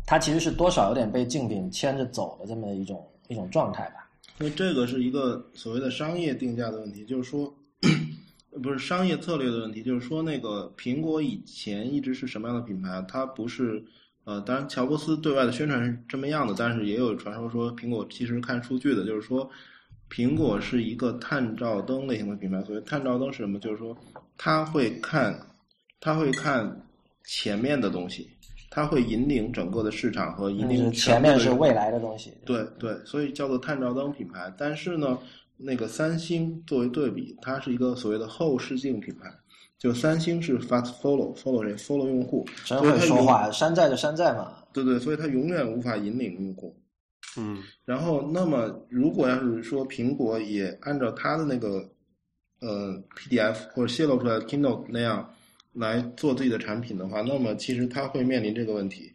[0.06, 4.10] 它其实是多少有点被竞品牵着走的这么一种一种状态吧。
[4.38, 7.54] 那这个是一个所谓的商业定价的问题，就是说，
[8.62, 13.04] 不是商业策略的问题，就是说，那个苹果以前一直是什么样的品牌？
[13.08, 13.84] 它不是，
[14.26, 19.50] 呃，当然乔布斯对外的宣传是这么样的，但是也有传说说苹果其实看数据的，就是说，
[20.10, 22.62] 苹果是一个探照灯类型的品牌。
[22.64, 23.58] 所谓探照灯是什么？
[23.58, 23.96] 就是说，
[24.38, 25.40] 它会看，
[26.02, 26.86] 它会看
[27.24, 28.30] 前面的东西，
[28.70, 32.34] 它会引领整个的市场和引就是领前面是未来的东西。
[32.46, 34.54] 对对，所以叫做探照灯品牌。
[34.58, 35.18] 但是呢，
[35.64, 39.32] 那个三星作为对比，它是一个所谓的后视镜品牌。
[39.78, 44.54] 就三星是 fast follow，follow 这？follow 用户，真会说话，山寨就山寨嘛。
[44.72, 46.78] 对对，所以它永远无法引领用户。
[47.38, 51.84] 嗯然后，那么如果要是说苹果也按照它的那个
[52.60, 55.28] 呃 PDF 或者泄露出来的 Keynote 那样
[55.74, 59.11] 来做自己的产品的话，那么其实它会面临这个问题。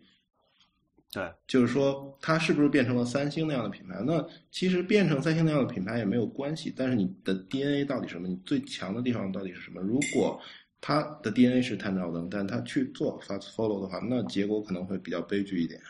[1.17, 4.03] 对，就是说，它是不是变成了三星那样的品牌？
[4.05, 8.29] 那其实变成三星那样的品牌也没有关系，但是你的 DNA 到底什么？
[8.29, 9.81] 你最强的地方到底是什么？
[9.81, 10.39] 如果
[10.79, 15.81] 它的 DNA 是探照灯，但它去做 fast follow 的话，那结果可能会比较悲剧一点。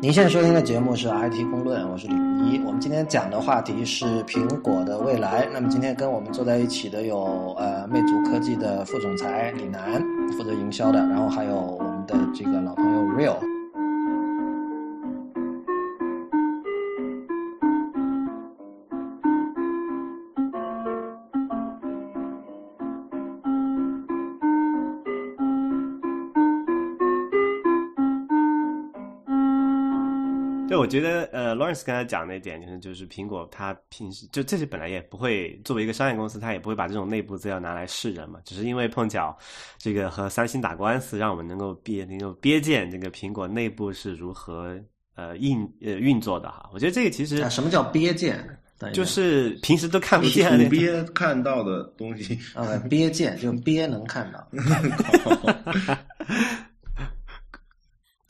[0.00, 2.58] 您现在收听的节目是 IT 公论，我是李一。
[2.64, 5.48] 我们今天讲的话题是苹果的未来。
[5.52, 10.00] 那么今天跟我们坐在一起的有呃魅族科技的副总裁李楠，
[10.32, 13.51] 负责营销的，然后还有我们的这个老朋友 Real。
[30.82, 39.36] 我觉得呃，Lawrence 刚才讲那一点，就是就是苹果它平时就这些本来也不会作为一个商业公司，它也不会把这种内部资料拿来示人嘛，只是因为碰巧
[39.78, 44.76] 这个和三星打官司，让我们能够憋能够瞥见这个苹果内部是如何
[45.14, 46.68] 呃运呃运作的哈。
[46.72, 48.44] 我觉得这个其实啊，什么叫憋见？
[48.92, 50.76] 就是平时都看不见虎的那种。
[50.76, 54.44] 鳖看到的东西，啊，憋见就憋能看到。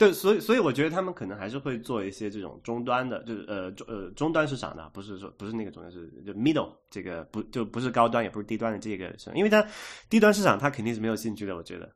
[0.03, 9.65] 对，所以所以我觉得他们可能还是会做一些这种终端的，就是呃中呃终端市场的，不是说不是那个终端是就 middle 这个不就不是高端也不是低端的这个市场，因为它
[10.09, 11.89] 低端市场它肯定是没有兴趣的，我觉得。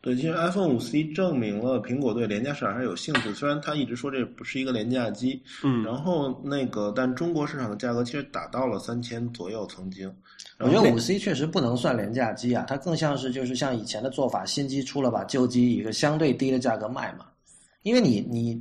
[0.00, 10.12] 对，其实 iPhone 五 C 证明了苹果对廉价市场还是有兴趣，虽然它一直说这不是一个廉价机，嗯，然后那个但中国市场的价格其实达到了三千左右，曾经。
[10.58, 17.26] 我觉得五 C 确实不能算廉价机啊，它更像是就是像以前的做法，新机出了把旧机以一个相对低的价格卖嘛。
[17.82, 18.60] 因为你你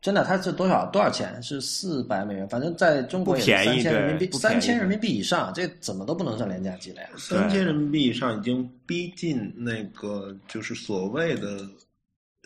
[0.00, 1.40] 真的它是多少多少钱？
[1.42, 7.08] 是四百美元，反正在中国也不便宜三千人民币，三千人民币以上，这怎么都不能算廉价机了呀。
[7.16, 11.60] 三千人民币以上已经逼近那个就是所谓的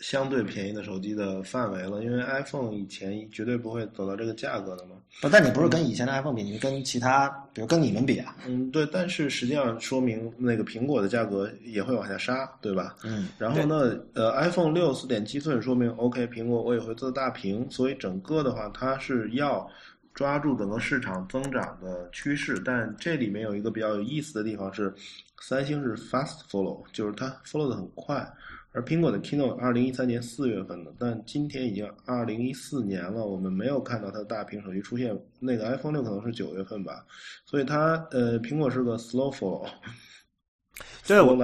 [0.02, 4.96] 相对便宜的手机的范围了，因为 iPhone 以前绝对不会走到这个价格的嘛。
[5.22, 8.36] 不，但你不是跟以前的 iPhone 比，你是跟其他，比如跟你们比啊。
[8.46, 12.94] 嗯，对，但是实际上说明那个苹果的价格也会往下杀，对吧？
[13.04, 19.66] 嗯，然后呢，呃，iPhone 六四点七寸说明 OK，苹果我也会做大屏，所以整个的话它是要
[20.12, 22.60] 抓住整个市场增长的趋势。
[22.62, 24.92] 但这里面有一个比较有意思的地方是，
[25.40, 28.30] 三星是 fast follow，就是它 follow 的很快，
[28.76, 35.18] 而苹果的 Keynote 二零一三年四月份的，但今天已经二零一四年了，我们没有看到它的大屏手机出现。
[35.40, 37.02] 那个 iPhone 六可能是九月份吧，
[37.46, 39.66] 所以它呃，苹果是个 slow follow。
[41.08, 41.34] 对我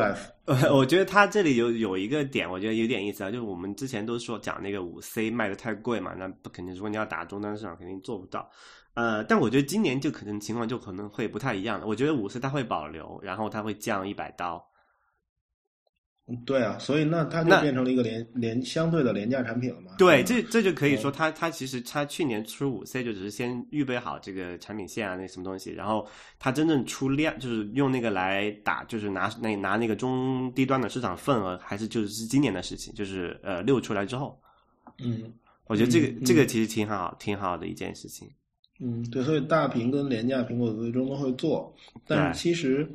[0.44, 8.46] 呃，我觉得它这里有有一个点，我觉得有点意思啊，就是我们之前都说讲那个五 C 卖的太贵嘛，那不肯定，如果你要打终端市场，肯定做不到。
[8.92, 11.86] 呃，但我觉得今年就可能情况就可能会不太一样了。
[11.86, 14.62] 我觉得五 C 它会保留，然后它会降一百刀。
[16.46, 19.92] 对啊，所以那它就那变成了一个廉廉相对的廉价产品了嘛？
[19.98, 26.06] 对，嗯这这就可以说它它其实它去年出五 C 就只是先预备好这个产品线啊那什么东西，然后
[26.38, 34.40] 它真正出量就是用那个来打，就是拿那拿那个中低端的市场份额，还是就是今年的事情，就是呃六出来之后，
[35.02, 35.32] 嗯
[35.66, 38.28] 我觉得这个、嗯这个其实挺好挺好的一件事情。
[38.80, 41.72] 嗯，对，所以大屏跟廉价苹果最终都会做，
[42.06, 42.88] 但是其实，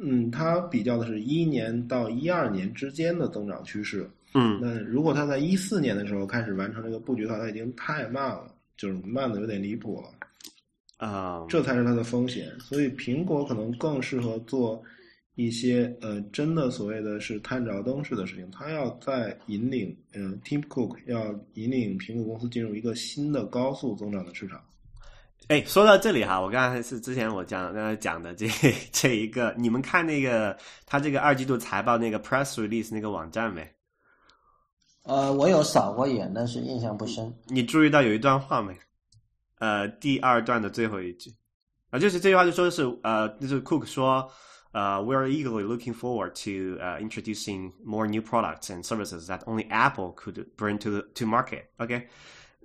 [0.00, 4.08] 嗯，它比较的是一年到一二年之间的增长趋势。
[4.34, 10.08] 嗯，那如果它在一四年的时候开始完成这个布局的话，它已经太慢了，就是慢的有点离谱了，
[10.98, 12.52] 啊、这才是它的风险。
[12.60, 14.82] 所以苹果可能更适合做
[15.34, 24.60] 一些呃真的所谓的是探照灯式的事情，它要在引领呃 Tim Cook 要引领苹果公司进入一个新的高速增长的市场。
[25.46, 28.46] 哎，说到这里哈，我刚才是之前我讲刚才讲的这
[28.92, 33.66] 这一个，你们看那个他这个二季度财报那个 press release 那个网站没？
[35.04, 37.34] 呃，我有扫过眼，但是印象不深。
[37.46, 38.76] 你注意到有一段话没？
[39.58, 41.34] 呃，第二段的最后一句
[41.90, 44.30] 啊，就是这句话就说的是呃，就是 Cook 说
[44.72, 50.14] 呃，We are eagerly looking forward to uh introducing more new products and services that only Apple
[50.14, 51.62] could bring to the to market.
[51.78, 52.06] OK，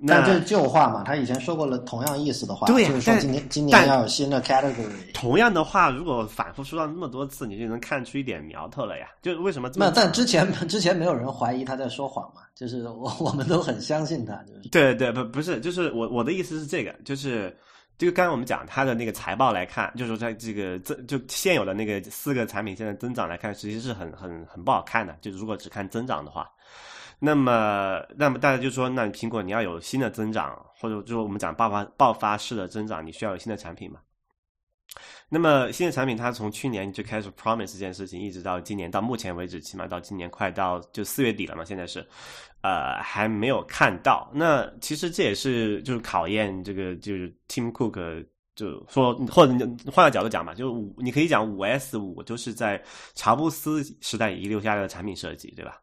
[0.05, 5.13] 但这是旧话嘛，他以前说过了同样意思的话，就是说今年今但年要有新的 category。
[5.13, 9.07] 同样的话，如果反复说到那么多次，你就能看出一点苗头了呀。
[9.21, 17.55] 就为什么这么那但之前之前没有人怀疑他在说谎嘛，就是我我们都很相信他，就是对对不不是，就是我我的意思是这个，就是
[17.97, 25.15] 这个刚才我们讲他的那个财报来看，就是说在这个增就现有的那个四个产品现在增长来看，实际是很很很不好看的。
[25.21, 26.49] 就是如果只看增长的话，
[27.25, 34.01] 那么那么大家就说，那苹果你要有新的增长，或者就是我们讲爆发爆发式的增长，你需要有新的产品嘛？
[35.29, 42.05] 那么新的产品，它从去年就开始 promise 这件事情，一直到今年，到目前为止，起码到今年快到就四月底了嘛，现在是，
[42.61, 44.29] 呃，还没有看到。
[44.33, 49.53] 那其实这也是就是考验这个就是 Tim Cook 就说，或者
[49.89, 52.83] 换个角度讲吧，就是五，你可以讲五 S 五都是在
[53.15, 55.79] 乔布斯时代遗留下来的产品设计，对吧？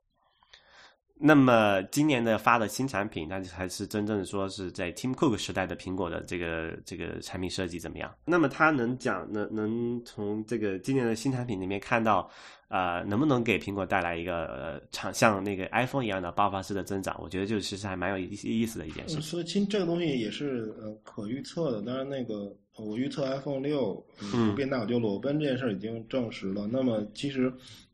[1.22, 8.10] 那么今年的发的新产品，那才是真正说是在 Tim Cook 时代的苹果的这个这个产品设计怎么样？
[8.24, 12.30] 那么他能讲能能从这个今年的新产品里面看到，
[12.68, 17.14] 呃，能不能给苹果带来一个呃长像那个 iPhone 一样的爆发式的增长？
[17.22, 19.20] 我觉得就其实还蛮有意意思的一件事嗯。
[19.20, 21.82] 所以其实这个东西也是呃可预测的。
[21.82, 24.02] 当然，那个我预测 iPhone 六
[24.32, 26.66] 嗯不变大我就裸奔这件事儿已经证实了。
[26.72, 27.52] 那么其实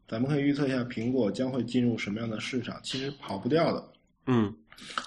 [0.08, 3.84] 咱们可以预测一下苹果将会进入什么样的市场，其实跑不掉的。
[4.26, 4.52] 嗯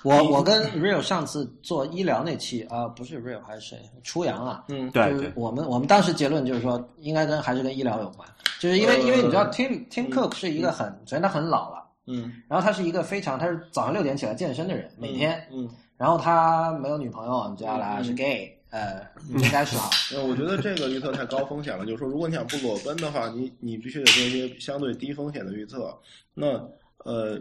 [0.03, 3.77] 我我跟 Real 上次做医疗那期啊、不是 Real 还是谁？
[4.03, 8.27] 初阳啊，嗯，对对就是我们我们当时结论就是说，应该跟还是跟医疗有关，
[8.59, 21.85] 就是因为、呃因为你知道 Tim Tim Cook 是一个很，首先他很老了，嗯，然后他是一个非常他是早上六点起来健身的人，每天，嗯，然后他没有女朋友，接下来是嗯 gay，呃，应该是哈，呃，我觉得这个预测太高风险了。
[21.85, 25.91] 就是说，如果你想不裸奔的话，你你必须得做一些相对低风险的预测。
[26.33, 26.47] 那
[27.03, 27.39] 呃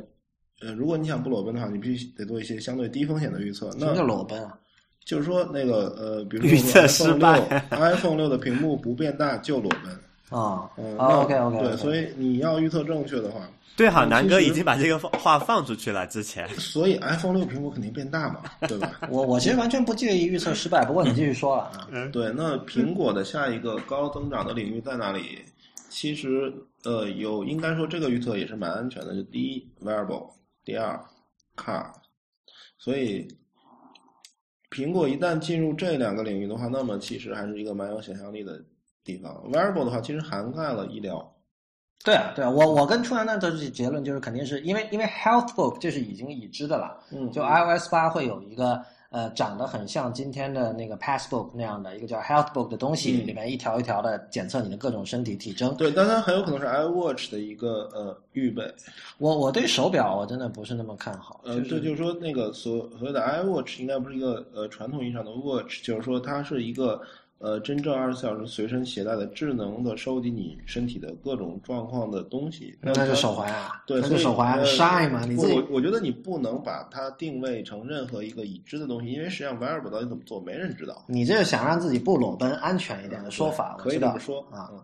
[0.60, 3.70] 呃，如果你想不裸奔的话，你必须得做一些相对低风险的预测。
[3.72, 4.58] 什么叫那裸奔啊？
[5.04, 9.98] 就是说，那个呃，比如说预测失 iPhone 败六，iPhone 六的屏幕不变大就裸奔。
[10.30, 13.40] 啊、，OK OK，对，所以你要预测正确的话，
[13.76, 16.06] 对哈，嗯南哥已经把这个话放出去了。
[16.08, 19.00] 之前 所以 iPhone 六苹果肯定变大嘛，对吧？
[19.10, 21.88] 我我其实完全不介意预测失败，不过你继续说了啊。
[22.12, 25.38] 对，那苹果的下一个高增长的领域在哪里？
[25.90, 26.52] 其实，
[26.84, 29.14] 呃，有应该说这个预测也是蛮安全的。
[29.14, 30.28] 就第一，wearable；
[30.62, 31.02] 第二
[31.56, 31.86] ，car。
[32.76, 33.26] 所以，
[34.70, 38.62] 苹果一旦进入这两个领域的话，那么其实还是一个蛮有想象力的
[39.05, 39.32] 地方。
[39.53, 41.34] wearable 的话，其实涵盖了医疗。
[42.05, 48.80] 对啊，对啊，我我跟初阳的这结论就是，肯定是因为因为 Healthbook 这是已经已知的了，嗯就 iOS 八会有一个
[49.11, 55.74] 呃长得很像今天的那个 Passbook 那样的一个叫 Healthbook 的东西，嗯里面一条一条的检测你的各种身体体征。
[55.76, 58.62] 对，但它很有可能是 iWatch 的一个呃预备。
[59.18, 67.03] 我我对手表我真的不是那么看好，呃，就是这就是说，那个所所谓的 iWatch 应该不是一个呃传统意义上的 watch，就是说它是一个
[67.39, 72.76] 呃真正二十四小时随身携带的智能的收集你身体的各种状况的东西。
[72.80, 81.05] 那它是手环啊，对，那所以是手环呃 Shine 嘛，你自己我我觉得你不能把它定位成任何一个已知的东西，因为实际上 wearable 到底怎么做，没人知道。
[81.07, 84.70] 你这是想让自己不裸奔安全一点的说法，可以这么说啊。
[84.74, 84.80] 嗯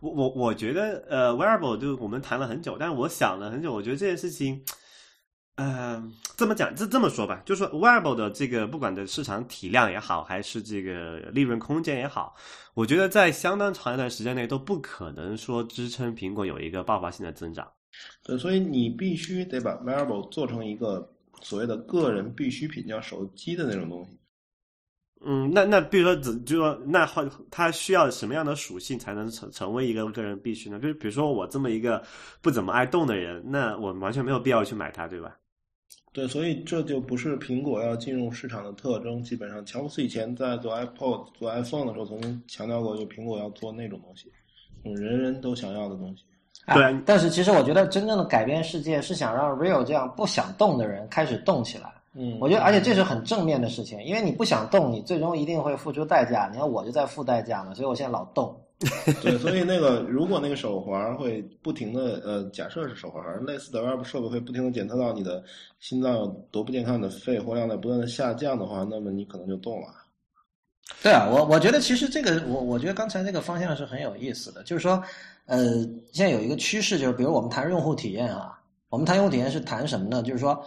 [0.00, 4.62] 我我我觉得呃，wearable 就我们谈了很久，但是我想了很久，我觉得这件事情，
[5.56, 6.02] 呃，
[6.36, 12.36] 这么讲，这这么说吧，就是说 wearable 的这个不管的市场体量也好，还是这个利润空间也好，
[12.74, 17.66] 我觉得在相当长一段时间内都不可能说支撑苹果有一个爆发性的增长。
[18.22, 24.10] 对，所以你必须得把 wearable 做成一个所谓的个人必需品，叫手机的那种东西。
[25.24, 30.78] 嗯，那那比如说，只就说那会它需要什么样的属性才能成成为一个个人必须呢？
[30.78, 32.04] 就是比如说我这么一个
[32.42, 35.34] 不怎么爱动的人，那我完全没有必要去买它，对吧？
[36.16, 39.22] 对，所以这就不是苹果要进入市场的特征。
[39.22, 44.32] 基本上，乔布斯以前在做 iPod、做 iPhone 的时候，曾经强调过，就苹果要做那种东西，
[44.86, 46.24] 嗯，人人都想要的东西。
[46.72, 51.92] 对啊但是其实我觉得真正的改变世界是想让 Real 这样不想动的人开始动起来。
[52.14, 56.48] 嗯，我觉得，而且这是很正面的事情，因为你不想动，你最终一定会付出代价。
[56.50, 58.58] 你看我就在付代价嘛，所以我现在老动。
[59.22, 65.42] 对，所以那个如果那个手环会不停的呃，假设是手环，类似的 Web 设备会不停的检测到你的
[65.80, 69.88] 心脏有多不健康，的肺活量在不断的下降的话，那么你可能就动了。
[71.02, 75.02] 对啊，我我觉得其实这个我我觉得刚才那个方向是很有意思的，就是说，
[75.46, 78.60] 呃，现在有一个趋势，就是比如我们谈用户体验啊，
[78.90, 80.22] 我们谈用户体验是谈什么呢？
[80.22, 80.62] 就是说，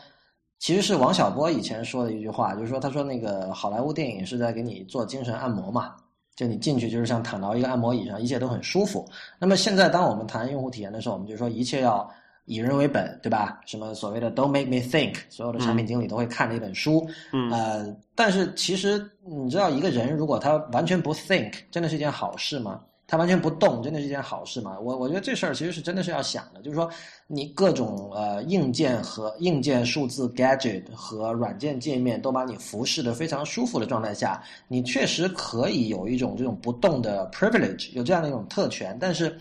[0.57, 5.95] 其实是王小波以前说的一句话，就是说他说那个好莱坞电影是在给你做精神按摩嘛。
[6.39, 9.05] 就你进去就是像躺到一个按摩椅上，一切都很舒服。
[9.37, 12.09] 那么现在当我们谈用户体验的时候，我们就说一切要
[12.45, 13.59] 以人为本，对吧？
[13.65, 17.05] 什么所谓的 “Don't make me think”，所有的产品经理都会看的一本书。
[17.33, 17.51] 嗯。
[17.51, 22.79] 呃，但是其实你知道，一个人如果他完全不 think，真的是一件好事吗？
[23.09, 24.77] 他完全不动，真的是一件好事吗？
[24.79, 26.87] 我我觉得这事儿其实是真的是要想的，就是说
[27.25, 39.35] 你各种呃硬件和硬件数字 gadget 和软件界面都把你服侍的非常舒服的状态下，你确实可以有一种这种不动的 privilege，有这样的一种特权，但是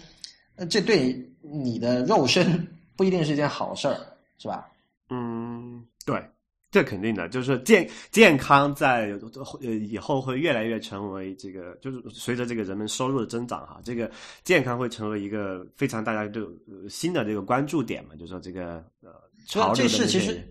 [0.71, 2.67] 这对你的肉身
[2.97, 3.97] 不一定是一件好事儿，
[4.39, 4.67] 是吧？
[5.11, 6.23] 嗯，对。
[6.71, 9.19] 这肯定的，就是健健康在
[9.63, 14.11] 呃以后会越来越成为这个，就是随着这个人们收入的增长哈，这个
[14.45, 16.47] 健康会成为一个非常大家都
[16.87, 19.11] 新的这个关注点嘛，就是说这个呃，
[19.47, 20.47] 这这事其实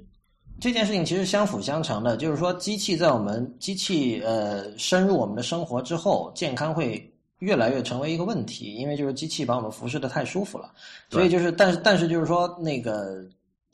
[0.59, 10.73] 这件事情其实相辅相成的，就是说机器在我们机器呃深入我们的生活之后，健康会越来越成为一个问题，因为就是机器把我们服侍的太舒服了，
[11.11, 13.23] 所以就是但是但是就是说那个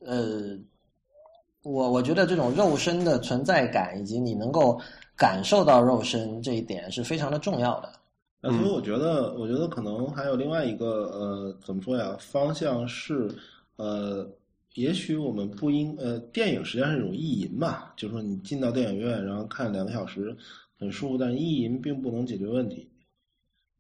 [0.06, 0.60] 呃。
[1.64, 4.80] 我我觉得这种肉身的存在感，以及你能够
[5.16, 7.90] 感受到肉身这一点是非常的重要的。
[8.42, 12.18] 呃，所以我觉得，我觉得可能还有另外一个呃，怎么说呀？
[12.20, 13.34] 方向是
[13.78, 14.30] 呃，
[14.76, 20.36] 也许我们不应呃，电影实际上是一种意淫嘛，就是说你进到电影院，然后看两个小时
[20.78, 22.90] 很舒服，但意淫并不能解决问题。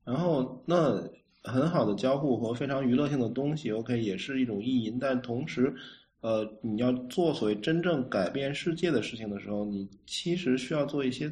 [0.06, 0.98] 然后那
[1.44, 5.76] 很好的交互和非常娱乐性的东西，OK，也是一种意淫，但同时。
[6.24, 11.30] 呃，你要做所谓真正改变世界的事情的时候，你其实需要做一些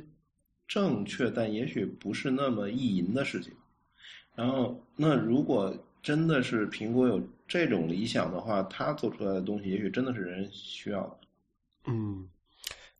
[0.67, 3.53] 正确但也许不是那么意淫的事情。
[4.35, 5.73] 然后，那如果
[6.03, 11.17] 真的是苹果有这种理想的话，它做出来的东西也许真的是人需要的。
[11.87, 12.27] 嗯，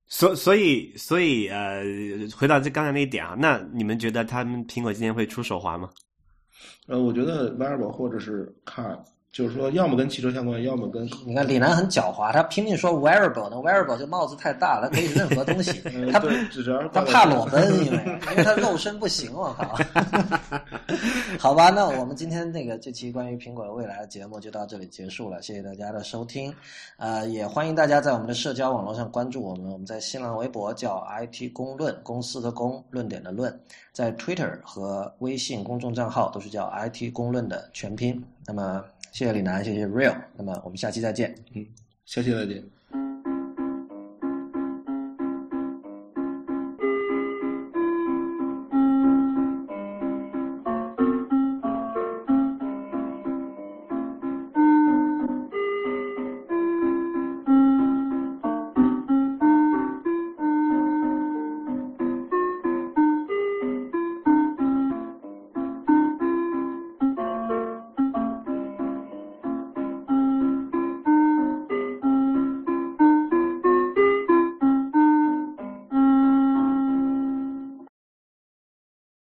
[0.08, 1.84] 所所以所以呃，
[2.38, 5.90] 回到这刚才那一点啊，那你们觉得他们苹果今天会出手滑吗？
[6.88, 8.98] 呃，我觉得 wearable 或者是 card。
[9.32, 11.10] 就是说，要么跟汽车相关，要么跟……
[11.26, 15.72] 你看李楠很狡猾，他拼命说 wearable，那 wearable 就帽子太大了，可以任何东西。
[16.12, 16.20] 他
[16.92, 19.78] 他怕裸奔，因为因为他肉身不行，我靠。
[21.40, 26.54] 好吧，那我们今天那个这期关于苹果的未来的节目就到这里结束了，谢谢大家的收听。
[26.98, 33.58] 呃，也欢迎大家在我们的社交网络上关注我们，我们在新浪微博叫 IT 公论，公司的公，论点的论，
[33.94, 38.22] 在 Twitter 和微信公众账号都是叫 IT 公论的全拼。
[38.46, 38.84] 那么。
[39.12, 41.36] 谢谢李楠，谢谢 Real，那么我们下期再见。
[41.54, 41.66] 嗯，
[42.06, 42.81] 下期再见。